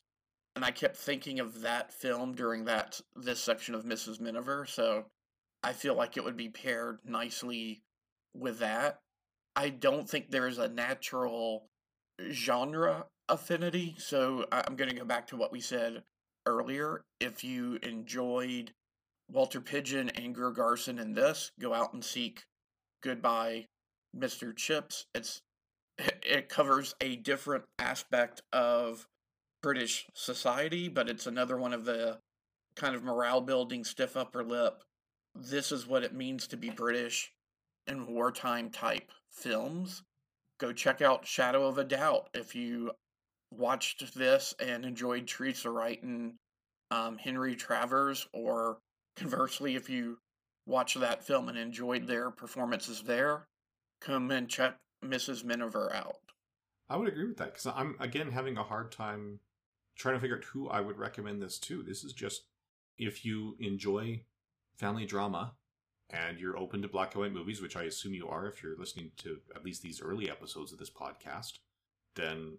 And 0.54 0.64
I 0.64 0.70
kept 0.70 0.96
thinking 0.96 1.40
of 1.40 1.60
that 1.62 1.92
film 1.92 2.34
during 2.34 2.64
that 2.64 3.00
this 3.14 3.40
section 3.40 3.74
of 3.74 3.84
Mrs. 3.84 4.20
Miniver, 4.20 4.64
so 4.66 5.04
I 5.62 5.72
feel 5.72 5.94
like 5.94 6.16
it 6.16 6.24
would 6.24 6.36
be 6.36 6.48
paired 6.48 6.98
nicely 7.04 7.82
with 8.34 8.58
that. 8.60 9.00
I 9.56 9.70
don't 9.70 10.08
think 10.08 10.30
there's 10.30 10.58
a 10.58 10.68
natural 10.68 11.70
genre 12.30 13.06
affinity, 13.28 13.94
so 13.98 14.44
I'm 14.52 14.76
going 14.76 14.90
to 14.90 14.96
go 14.96 15.04
back 15.04 15.26
to 15.28 15.36
what 15.36 15.50
we 15.50 15.60
said 15.60 16.02
earlier. 16.44 17.02
If 17.20 17.42
you 17.42 17.78
enjoyed 17.82 18.72
Walter 19.30 19.62
Pidgeon 19.62 20.10
and 20.10 20.34
Greer 20.34 20.50
Garson 20.50 20.98
in 20.98 21.14
this, 21.14 21.52
go 21.58 21.72
out 21.72 21.94
and 21.94 22.04
seek 22.04 22.44
Goodbye, 23.02 23.66
Mr. 24.16 24.54
Chips. 24.54 25.06
It's 25.14 25.40
it 25.98 26.50
covers 26.50 26.94
a 27.00 27.16
different 27.16 27.64
aspect 27.78 28.42
of 28.52 29.06
British 29.62 30.06
society, 30.12 30.88
but 30.88 31.08
it's 31.08 31.26
another 31.26 31.56
one 31.56 31.72
of 31.72 31.86
the 31.86 32.18
kind 32.76 32.94
of 32.94 33.02
morale 33.02 33.40
building, 33.40 33.84
stiff 33.84 34.16
upper 34.18 34.44
lip. 34.44 34.82
This 35.34 35.72
is 35.72 35.86
what 35.86 36.04
it 36.04 36.14
means 36.14 36.46
to 36.48 36.58
be 36.58 36.68
British 36.68 37.32
in 37.86 38.06
wartime 38.06 38.70
type 38.70 39.10
films. 39.36 40.02
Go 40.58 40.72
check 40.72 41.02
out 41.02 41.26
Shadow 41.26 41.66
of 41.66 41.78
a 41.78 41.84
Doubt 41.84 42.30
if 42.34 42.54
you 42.54 42.92
watched 43.50 44.14
this 44.14 44.54
and 44.58 44.84
enjoyed 44.84 45.26
Teresa 45.26 45.70
Wright 45.70 46.02
and 46.02 46.34
um, 46.90 47.18
Henry 47.18 47.54
Travers, 47.54 48.26
or 48.32 48.78
conversely, 49.16 49.76
if 49.76 49.90
you 49.90 50.18
watched 50.66 50.98
that 50.98 51.24
film 51.24 51.48
and 51.48 51.58
enjoyed 51.58 52.06
their 52.06 52.30
performances 52.30 53.02
there, 53.02 53.46
come 54.00 54.30
and 54.30 54.48
check 54.48 54.76
Mrs. 55.04 55.44
Miniver 55.44 55.92
out. 55.94 56.16
I 56.88 56.96
would 56.96 57.08
agree 57.08 57.26
with 57.26 57.36
that 57.38 57.52
because 57.54 57.66
I'm 57.66 57.96
again 57.98 58.30
having 58.30 58.56
a 58.56 58.62
hard 58.62 58.92
time 58.92 59.40
trying 59.96 60.14
to 60.14 60.20
figure 60.20 60.36
out 60.36 60.44
who 60.44 60.68
I 60.68 60.80
would 60.80 60.98
recommend 60.98 61.42
this 61.42 61.58
to. 61.60 61.82
This 61.82 62.04
is 62.04 62.12
just 62.12 62.42
if 62.96 63.24
you 63.24 63.56
enjoy 63.58 64.22
family 64.78 65.06
drama 65.06 65.54
and 66.10 66.38
you're 66.38 66.58
open 66.58 66.82
to 66.82 66.88
black 66.88 67.14
and 67.14 67.22
white 67.22 67.32
movies, 67.32 67.60
which 67.60 67.76
I 67.76 67.84
assume 67.84 68.14
you 68.14 68.28
are 68.28 68.46
if 68.46 68.62
you're 68.62 68.78
listening 68.78 69.10
to 69.18 69.38
at 69.54 69.64
least 69.64 69.82
these 69.82 70.00
early 70.00 70.30
episodes 70.30 70.72
of 70.72 70.78
this 70.78 70.90
podcast, 70.90 71.58
then 72.14 72.58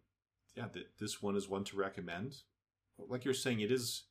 yeah, 0.55 0.67
th- 0.67 0.87
this 0.99 1.21
one 1.21 1.35
is 1.35 1.47
one 1.47 1.63
to 1.65 1.77
recommend. 1.77 2.35
Like 2.97 3.23
you're 3.23 3.33
saying, 3.33 3.61
it 3.61 3.71
is 3.71 4.03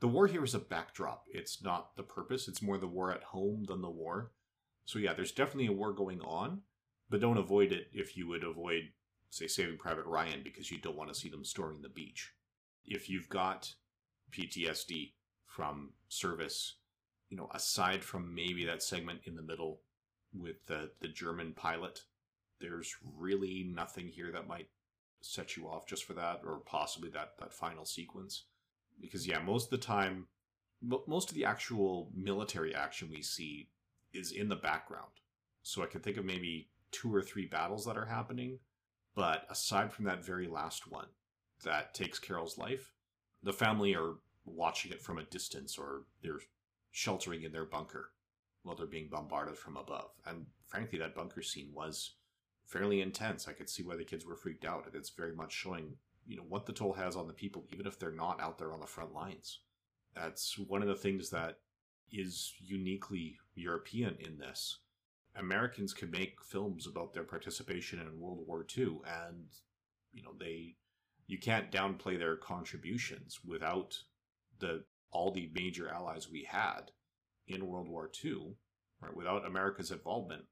the 0.00 0.08
war 0.08 0.26
here 0.26 0.44
is 0.44 0.54
a 0.54 0.60
backdrop. 0.60 1.24
It's 1.28 1.62
not 1.62 1.96
the 1.96 2.02
purpose. 2.02 2.46
It's 2.46 2.62
more 2.62 2.78
the 2.78 2.86
war 2.86 3.12
at 3.12 3.24
home 3.24 3.64
than 3.64 3.82
the 3.82 3.90
war. 3.90 4.30
So 4.84 4.98
yeah, 4.98 5.12
there's 5.12 5.32
definitely 5.32 5.66
a 5.66 5.72
war 5.72 5.92
going 5.92 6.20
on, 6.20 6.62
but 7.10 7.20
don't 7.20 7.36
avoid 7.36 7.72
it 7.72 7.88
if 7.92 8.16
you 8.16 8.28
would 8.28 8.44
avoid, 8.44 8.90
say, 9.30 9.46
Saving 9.48 9.76
Private 9.76 10.06
Ryan 10.06 10.40
because 10.42 10.70
you 10.70 10.78
don't 10.78 10.96
want 10.96 11.12
to 11.12 11.18
see 11.18 11.28
them 11.28 11.44
storming 11.44 11.82
the 11.82 11.88
beach. 11.88 12.32
If 12.84 13.10
you've 13.10 13.28
got 13.28 13.74
PTSD 14.32 15.12
from 15.46 15.90
service, 16.08 16.77
you 17.28 17.36
know, 17.36 17.48
aside 17.54 18.02
from 18.02 18.34
maybe 18.34 18.64
that 18.64 18.82
segment 18.82 19.20
in 19.24 19.36
the 19.36 19.42
middle 19.42 19.80
with 20.32 20.66
the, 20.66 20.90
the 21.00 21.08
German 21.08 21.52
pilot, 21.52 22.00
there's 22.60 22.96
really 23.16 23.70
nothing 23.74 24.08
here 24.08 24.32
that 24.32 24.48
might 24.48 24.68
set 25.20 25.56
you 25.56 25.68
off 25.68 25.86
just 25.86 26.04
for 26.04 26.14
that, 26.14 26.40
or 26.44 26.60
possibly 26.64 27.10
that, 27.10 27.32
that 27.38 27.52
final 27.52 27.84
sequence. 27.84 28.44
Because, 29.00 29.26
yeah, 29.26 29.40
most 29.40 29.64
of 29.64 29.70
the 29.70 29.86
time, 29.86 30.26
most 31.06 31.28
of 31.28 31.34
the 31.34 31.44
actual 31.44 32.10
military 32.14 32.74
action 32.74 33.10
we 33.10 33.22
see 33.22 33.68
is 34.12 34.32
in 34.32 34.48
the 34.48 34.56
background. 34.56 35.10
So 35.62 35.82
I 35.82 35.86
can 35.86 36.00
think 36.00 36.16
of 36.16 36.24
maybe 36.24 36.68
two 36.90 37.14
or 37.14 37.22
three 37.22 37.46
battles 37.46 37.84
that 37.84 37.96
are 37.96 38.06
happening. 38.06 38.58
But 39.14 39.46
aside 39.50 39.92
from 39.92 40.04
that 40.04 40.24
very 40.24 40.46
last 40.46 40.90
one 40.90 41.08
that 41.64 41.94
takes 41.94 42.18
Carol's 42.18 42.56
life, 42.56 42.92
the 43.42 43.52
family 43.52 43.94
are 43.94 44.14
watching 44.44 44.92
it 44.92 45.02
from 45.02 45.18
a 45.18 45.24
distance 45.24 45.76
or 45.76 46.04
they're 46.22 46.40
sheltering 46.90 47.42
in 47.42 47.52
their 47.52 47.64
bunker 47.64 48.10
while 48.62 48.76
they're 48.76 48.86
being 48.86 49.08
bombarded 49.08 49.56
from 49.56 49.76
above. 49.76 50.10
And 50.26 50.46
frankly, 50.66 50.98
that 50.98 51.14
bunker 51.14 51.42
scene 51.42 51.70
was 51.72 52.14
fairly 52.66 53.00
intense. 53.00 53.48
I 53.48 53.52
could 53.52 53.70
see 53.70 53.82
why 53.82 53.96
the 53.96 54.04
kids 54.04 54.26
were 54.26 54.36
freaked 54.36 54.64
out. 54.64 54.86
And 54.86 54.94
it's 54.94 55.10
very 55.10 55.34
much 55.34 55.52
showing, 55.52 55.96
you 56.26 56.36
know, 56.36 56.44
what 56.48 56.66
the 56.66 56.72
toll 56.72 56.92
has 56.92 57.16
on 57.16 57.26
the 57.26 57.32
people, 57.32 57.66
even 57.72 57.86
if 57.86 57.98
they're 57.98 58.10
not 58.10 58.40
out 58.40 58.58
there 58.58 58.72
on 58.72 58.80
the 58.80 58.86
front 58.86 59.14
lines. 59.14 59.60
That's 60.14 60.58
one 60.58 60.82
of 60.82 60.88
the 60.88 60.94
things 60.94 61.30
that 61.30 61.58
is 62.10 62.54
uniquely 62.58 63.38
European 63.54 64.16
in 64.20 64.38
this. 64.38 64.78
Americans 65.36 65.94
can 65.94 66.10
make 66.10 66.42
films 66.42 66.86
about 66.86 67.12
their 67.12 67.24
participation 67.24 68.00
in 68.00 68.20
World 68.20 68.40
War 68.46 68.66
II, 68.76 68.98
and 69.06 69.46
you 70.12 70.22
know 70.22 70.32
they 70.38 70.74
you 71.26 71.38
can't 71.38 71.70
downplay 71.70 72.18
their 72.18 72.36
contributions 72.36 73.40
without 73.44 73.96
the 74.58 74.82
all 75.10 75.30
the 75.30 75.50
major 75.54 75.88
allies 75.88 76.30
we 76.30 76.44
had 76.44 76.90
in 77.46 77.66
World 77.66 77.88
War 77.88 78.10
II. 78.24 78.54
Right, 79.00 79.16
without 79.16 79.46
America's 79.46 79.92
involvement, 79.92 80.42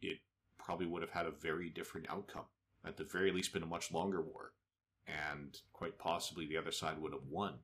it 0.00 0.18
probably 0.58 0.86
would 0.86 1.02
have 1.02 1.10
had 1.10 1.26
a 1.26 1.30
very 1.30 1.68
different 1.68 2.08
outcome. 2.08 2.46
At 2.84 2.96
the 2.96 3.04
very 3.04 3.30
least, 3.30 3.52
been 3.52 3.62
a 3.62 3.66
much 3.66 3.92
longer 3.92 4.22
war, 4.22 4.54
and 5.06 5.58
quite 5.72 5.98
possibly 5.98 6.46
the 6.46 6.56
other 6.56 6.72
side 6.72 6.98
would 6.98 7.12
have 7.12 7.26
won 7.28 7.58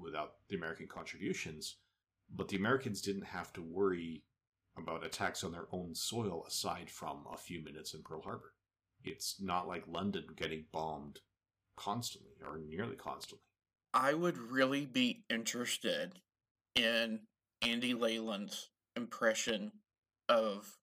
without 0.00 0.34
the 0.48 0.56
American 0.56 0.86
contributions. 0.86 1.78
But 2.30 2.48
the 2.48 2.56
Americans 2.56 3.00
didn't 3.00 3.24
have 3.24 3.52
to 3.54 3.62
worry 3.62 4.22
about 4.76 5.04
attacks 5.04 5.42
on 5.44 5.52
their 5.52 5.66
own 5.72 5.94
soil 5.94 6.44
aside 6.46 6.90
from 6.90 7.24
a 7.32 7.36
few 7.36 7.62
minutes 7.62 7.94
in 7.94 8.02
Pearl 8.02 8.22
Harbor. 8.22 8.54
It's 9.02 9.40
not 9.40 9.68
like 9.68 9.84
London 9.86 10.24
getting 10.36 10.66
bombed 10.72 11.20
constantly 11.76 12.36
or 12.46 12.58
nearly 12.58 12.96
constantly. 12.96 13.44
I 13.94 14.12
would 14.12 14.36
really 14.36 14.86
be 14.86 15.22
interested 15.30 16.18
in 16.74 17.20
Andy 17.62 17.94
Leyland's 17.94 18.68
impression 18.96 19.70
of 20.28 20.76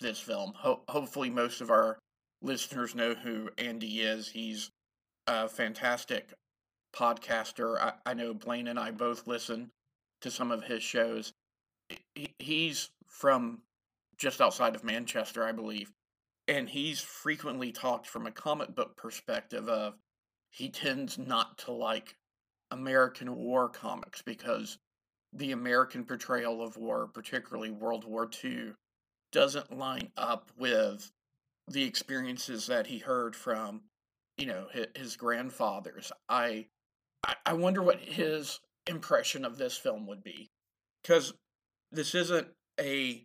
this 0.00 0.20
film. 0.20 0.52
Ho- 0.56 0.84
hopefully, 0.88 1.28
most 1.28 1.60
of 1.60 1.70
our 1.70 1.98
listeners 2.40 2.94
know 2.94 3.14
who 3.14 3.50
Andy 3.58 4.00
is. 4.00 4.28
He's 4.28 4.70
a 5.26 5.48
fantastic 5.48 6.32
podcaster. 6.94 7.80
I, 7.80 7.94
I 8.06 8.14
know 8.14 8.32
Blaine 8.32 8.68
and 8.68 8.78
I 8.78 8.92
both 8.92 9.26
listen 9.26 9.72
to 10.20 10.30
some 10.30 10.52
of 10.52 10.62
his 10.62 10.84
shows. 10.84 11.32
He, 12.14 12.32
he's 12.38 12.90
from 13.08 13.62
just 14.18 14.40
outside 14.40 14.76
of 14.76 14.84
Manchester, 14.84 15.44
I 15.44 15.50
believe. 15.50 15.90
And 16.46 16.68
he's 16.68 17.00
frequently 17.00 17.72
talked 17.72 18.06
from 18.06 18.26
a 18.26 18.32
comic 18.32 18.74
book 18.74 18.96
perspective 18.96 19.68
of 19.68 19.94
he 20.50 20.68
tends 20.68 21.18
not 21.18 21.58
to 21.58 21.72
like 21.72 22.14
American 22.72 23.36
war 23.36 23.68
comics 23.68 24.22
because 24.22 24.78
the 25.32 25.52
American 25.52 26.04
portrayal 26.04 26.62
of 26.62 26.76
war, 26.76 27.06
particularly 27.06 27.70
World 27.70 28.04
War 28.04 28.28
II, 28.42 28.72
doesn't 29.30 29.76
line 29.76 30.10
up 30.16 30.50
with 30.58 31.12
the 31.68 31.84
experiences 31.84 32.66
that 32.66 32.86
he 32.86 32.98
heard 32.98 33.36
from, 33.36 33.82
you 34.36 34.46
know, 34.46 34.66
his, 34.72 34.86
his 34.94 35.16
grandfathers. 35.16 36.12
I, 36.28 36.66
I 37.46 37.52
wonder 37.52 37.82
what 37.82 38.00
his 38.00 38.60
impression 38.86 39.44
of 39.44 39.58
this 39.58 39.76
film 39.76 40.06
would 40.06 40.24
be, 40.24 40.50
because 41.02 41.34
this 41.92 42.14
isn't 42.14 42.48
a 42.80 43.24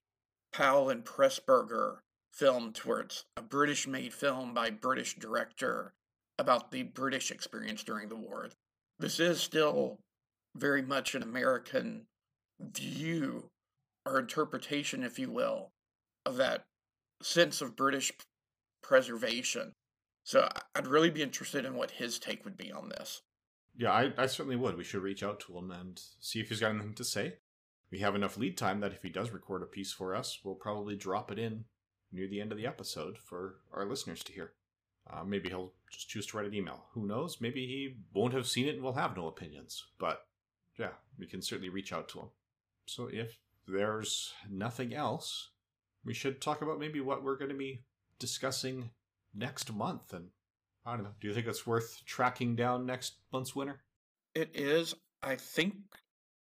Powell 0.54 0.90
and 0.90 1.04
Pressburger 1.04 1.98
film 2.34 2.72
towards 2.74 3.26
a 3.36 3.42
British 3.42 3.88
made 3.88 4.14
film 4.14 4.54
by 4.54 4.70
British 4.70 5.16
director 5.16 5.94
about 6.38 6.72
the 6.72 6.84
British 6.84 7.32
experience 7.32 7.84
during 7.84 8.10
the 8.10 8.16
war. 8.16 8.50
This 9.00 9.20
is 9.20 9.40
still 9.40 10.00
very 10.56 10.82
much 10.82 11.14
an 11.14 11.24
American 11.24 12.08
view 12.60 13.50
or 14.06 14.20
interpretation, 14.20 15.04
if 15.04 15.20
you 15.20 15.32
will, 15.32 15.72
of 16.26 16.38
that 16.38 16.66
sense 17.22 17.62
of 17.62 17.76
British 17.76 18.12
preservation. 18.82 19.74
So 20.24 20.50
I'd 20.76 20.88
really 20.88 21.10
be 21.10 21.22
interested 21.22 21.66
in 21.66 21.76
what 21.76 21.92
his 21.92 22.20
take 22.20 22.44
would 22.44 22.58
be 22.58 22.72
on 22.72 22.90
this. 22.90 23.22
Yeah, 23.76 23.92
I, 23.92 24.14
I 24.18 24.26
certainly 24.26 24.56
would. 24.56 24.76
We 24.76 24.84
should 24.84 25.04
reach 25.04 25.24
out 25.24 25.40
to 25.42 25.58
him 25.58 25.72
and 25.72 26.02
see 26.20 26.40
if 26.40 26.50
he's 26.50 26.60
got 26.60 26.72
anything 26.72 26.96
to 26.96 27.04
say 27.04 27.36
we 27.92 28.00
have 28.00 28.16
enough 28.16 28.38
lead 28.38 28.58
time 28.58 28.82
that 28.82 28.94
if 28.94 29.04
he 29.04 29.10
does 29.10 29.32
record 29.32 29.64
a 29.64 29.66
piece 29.66 29.92
for 29.92 30.16
us, 30.16 30.40
we'll 30.44 30.56
probably 30.56 30.96
drop 30.96 31.32
it 31.32 31.40
in 31.40 31.66
near 32.12 32.28
the 32.28 32.42
end 32.42 32.52
of 32.52 32.58
the 32.58 32.68
episode 32.68 33.18
for 33.18 33.56
our 33.72 33.86
listeners 33.86 34.24
to 34.24 34.34
hear. 34.34 34.54
Uh, 35.12 35.24
maybe 35.24 35.50
he'll 35.50 35.72
just 35.92 36.10
choose 36.10 36.26
to 36.28 36.38
write 36.38 36.48
an 36.48 36.54
email. 36.54 36.86
Who 36.94 37.06
knows? 37.06 37.40
Maybe 37.40 37.66
he 37.66 37.96
won't 38.14 38.34
have 38.34 38.48
seen 38.48 38.68
it 38.68 38.76
and 38.76 38.84
will 38.84 38.94
have 38.94 39.16
no 39.16 39.28
opinions. 39.28 39.86
But 40.00 40.26
yeah, 40.78 40.92
we 41.18 41.26
can 41.26 41.42
certainly 41.42 41.70
reach 41.70 41.94
out 41.94 42.10
to 42.10 42.20
him. 42.20 42.28
So 42.86 43.10
if 43.12 43.40
there's 43.68 44.34
nothing 44.50 44.94
else, 44.94 45.50
we 46.04 46.14
should 46.14 46.42
talk 46.42 46.62
about 46.62 46.80
maybe 46.80 47.02
what 47.02 47.24
we're 47.24 47.38
going 47.38 47.52
to 47.52 47.58
be 47.58 47.84
discussing 48.20 48.92
next 49.34 49.74
month. 49.74 50.14
And 50.14 50.28
I 50.86 50.96
don't 50.96 51.04
know, 51.04 51.16
do 51.20 51.28
you 51.28 51.34
think 51.34 51.48
it's 51.48 51.68
worth 51.68 52.02
tracking 52.06 52.56
down 52.56 52.86
next 52.86 53.16
month's 53.32 53.56
winner? 53.56 53.82
It 54.36 54.52
is. 54.54 54.94
I 55.24 55.36
think 55.36 55.76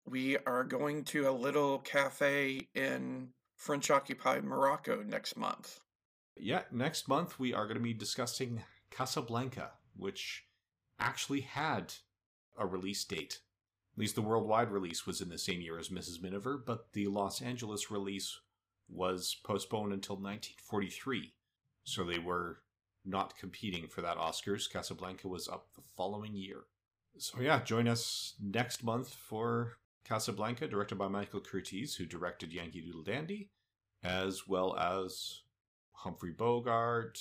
we 0.07 0.39
are 0.47 0.65
going 0.65 1.05
to 1.05 1.29
a 1.29 1.31
little 1.31 1.79
cafe 1.79 2.69
in 2.75 3.29
French 3.57 3.91
occupied 3.91 4.45
Morocco 4.45 5.03
next 5.03 5.37
month. 5.37 5.81
Yeah, 6.37 6.63
next 6.71 7.09
month 7.09 7.39
we 7.39 7.55
are 7.55 7.65
going 7.65 7.79
to 7.79 7.83
be 7.83 7.95
discussing 7.95 8.63
Casablanca, 8.91 9.71
which 9.97 10.45
actually 10.99 11.41
had 11.41 11.95
a 12.59 12.67
release 12.67 13.05
date. 13.05 13.41
At 13.95 14.01
least 14.01 14.15
the 14.15 14.23
worldwide 14.23 14.71
release 14.71 15.07
was 15.07 15.21
in 15.21 15.31
the 15.31 15.39
same 15.39 15.61
year 15.61 15.79
as 15.79 15.89
Mrs. 15.89 16.23
Miniver, 16.23 16.59
but 16.59 16.93
the 16.93 17.07
Los 17.07 17.41
Angeles 17.41 17.91
release 17.91 18.39
was 18.89 19.37
postponed 19.43 19.93
until 19.93 20.17
1943. 20.17 21.33
So 21.85 22.05
they 22.05 22.19
were 22.19 22.59
not 23.05 23.39
competing 23.39 23.87
for 23.89 24.03
that 24.03 24.19
Oscars. 24.19 24.71
Casablanca 24.71 25.29
was 25.29 25.49
up 25.49 25.69
the 25.75 25.83
following 25.97 26.35
year. 26.35 26.65
So 27.19 27.41
yeah, 27.41 27.63
join 27.63 27.89
us 27.89 28.35
next 28.43 28.85
month 28.85 29.15
for 29.15 29.79
Casablanca, 30.05 30.69
directed 30.69 30.97
by 30.97 31.09
Michael 31.09 31.41
Curtiz, 31.41 31.97
who 31.97 32.05
directed 32.05 32.53
Yankee 32.53 32.83
Doodle 32.83 33.03
Dandy, 33.03 33.51
as 34.03 34.47
well 34.47 34.77
as 34.77 35.41
Humphrey 35.97 36.33
Bogart, 36.33 37.19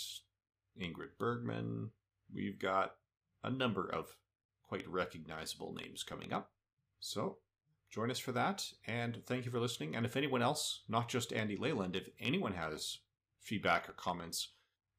Ingrid 0.80 1.18
Bergman. 1.18 1.92
We've 2.34 2.60
got 2.60 2.96
a 3.44 3.50
number 3.50 3.90
of 3.90 4.16
quite 4.68 4.88
recognizable 4.90 5.74
names 5.74 6.04
coming 6.04 6.34
up. 6.34 6.52
So 7.00 7.38
join 7.90 8.12
us 8.12 8.20
for 8.20 8.32
that, 8.34 8.72
and 8.86 9.22
thank 9.26 9.46
you 9.46 9.52
for 9.52 9.60
listening. 9.60 9.96
And 9.96 10.06
if 10.06 10.18
anyone 10.18 10.42
else, 10.42 10.82
not 10.90 11.08
just 11.08 11.34
Andy 11.34 11.56
Leyland, 11.56 11.96
if 11.96 12.10
anyone 12.20 12.54
has 12.54 13.00
feedback 13.40 13.88
or 13.88 13.94
comments 13.94 14.50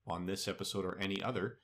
on 0.06 0.26
this 0.26 0.48
episode 0.48 0.84
or 0.84 0.98
any 0.98 1.22
other, 1.22 1.58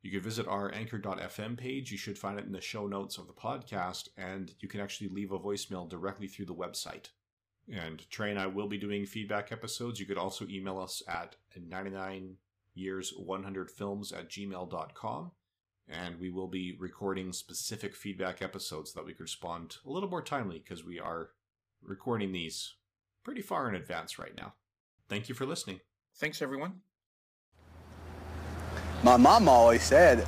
you 0.00 0.12
can 0.12 0.20
visit 0.20 0.46
our 0.46 0.72
anchor.fm 0.72 1.58
page. 1.58 1.90
You 1.90 1.98
should 1.98 2.16
find 2.16 2.38
it 2.38 2.46
in 2.46 2.52
the 2.52 2.60
show 2.60 2.86
notes 2.86 3.18
of 3.18 3.26
the 3.26 3.32
podcast, 3.32 4.08
and 4.16 4.54
you 4.60 4.68
can 4.68 4.80
actually 4.80 5.08
leave 5.08 5.32
a 5.32 5.38
voicemail 5.38 5.88
directly 5.88 6.28
through 6.28 6.46
the 6.46 6.54
website. 6.54 7.08
And 7.70 8.08
Trey 8.10 8.30
and 8.30 8.38
I 8.38 8.46
will 8.46 8.68
be 8.68 8.78
doing 8.78 9.04
feedback 9.04 9.52
episodes. 9.52 10.00
You 10.00 10.06
could 10.06 10.16
also 10.16 10.46
email 10.48 10.78
us 10.78 11.02
at 11.06 11.36
99years100films 11.58 14.16
at 14.16 14.30
gmail.com. 14.30 15.32
And 15.90 16.20
we 16.20 16.30
will 16.30 16.48
be 16.48 16.76
recording 16.78 17.32
specific 17.32 17.94
feedback 17.94 18.42
episodes 18.42 18.92
that 18.92 19.04
we 19.04 19.12
could 19.12 19.22
respond 19.22 19.76
a 19.86 19.90
little 19.90 20.08
more 20.08 20.22
timely 20.22 20.58
because 20.58 20.84
we 20.84 21.00
are 21.00 21.30
recording 21.82 22.32
these 22.32 22.74
pretty 23.24 23.42
far 23.42 23.68
in 23.68 23.74
advance 23.74 24.18
right 24.18 24.36
now. 24.36 24.54
Thank 25.08 25.28
you 25.28 25.34
for 25.34 25.46
listening. 25.46 25.80
Thanks, 26.16 26.42
everyone. 26.42 26.80
My 29.02 29.16
mom 29.16 29.48
always 29.48 29.82
said 29.82 30.26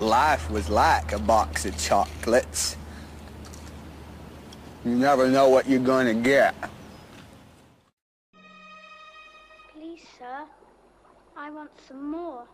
life 0.00 0.50
was 0.50 0.68
like 0.68 1.12
a 1.12 1.18
box 1.18 1.64
of 1.64 1.78
chocolates. 1.78 2.76
You 4.86 4.94
never 4.94 5.28
know 5.28 5.48
what 5.48 5.68
you're 5.68 5.80
going 5.80 6.06
to 6.06 6.14
get. 6.14 6.54
Please, 9.74 10.04
sir, 10.16 10.44
I 11.36 11.50
want 11.50 11.72
some 11.88 12.08
more. 12.08 12.44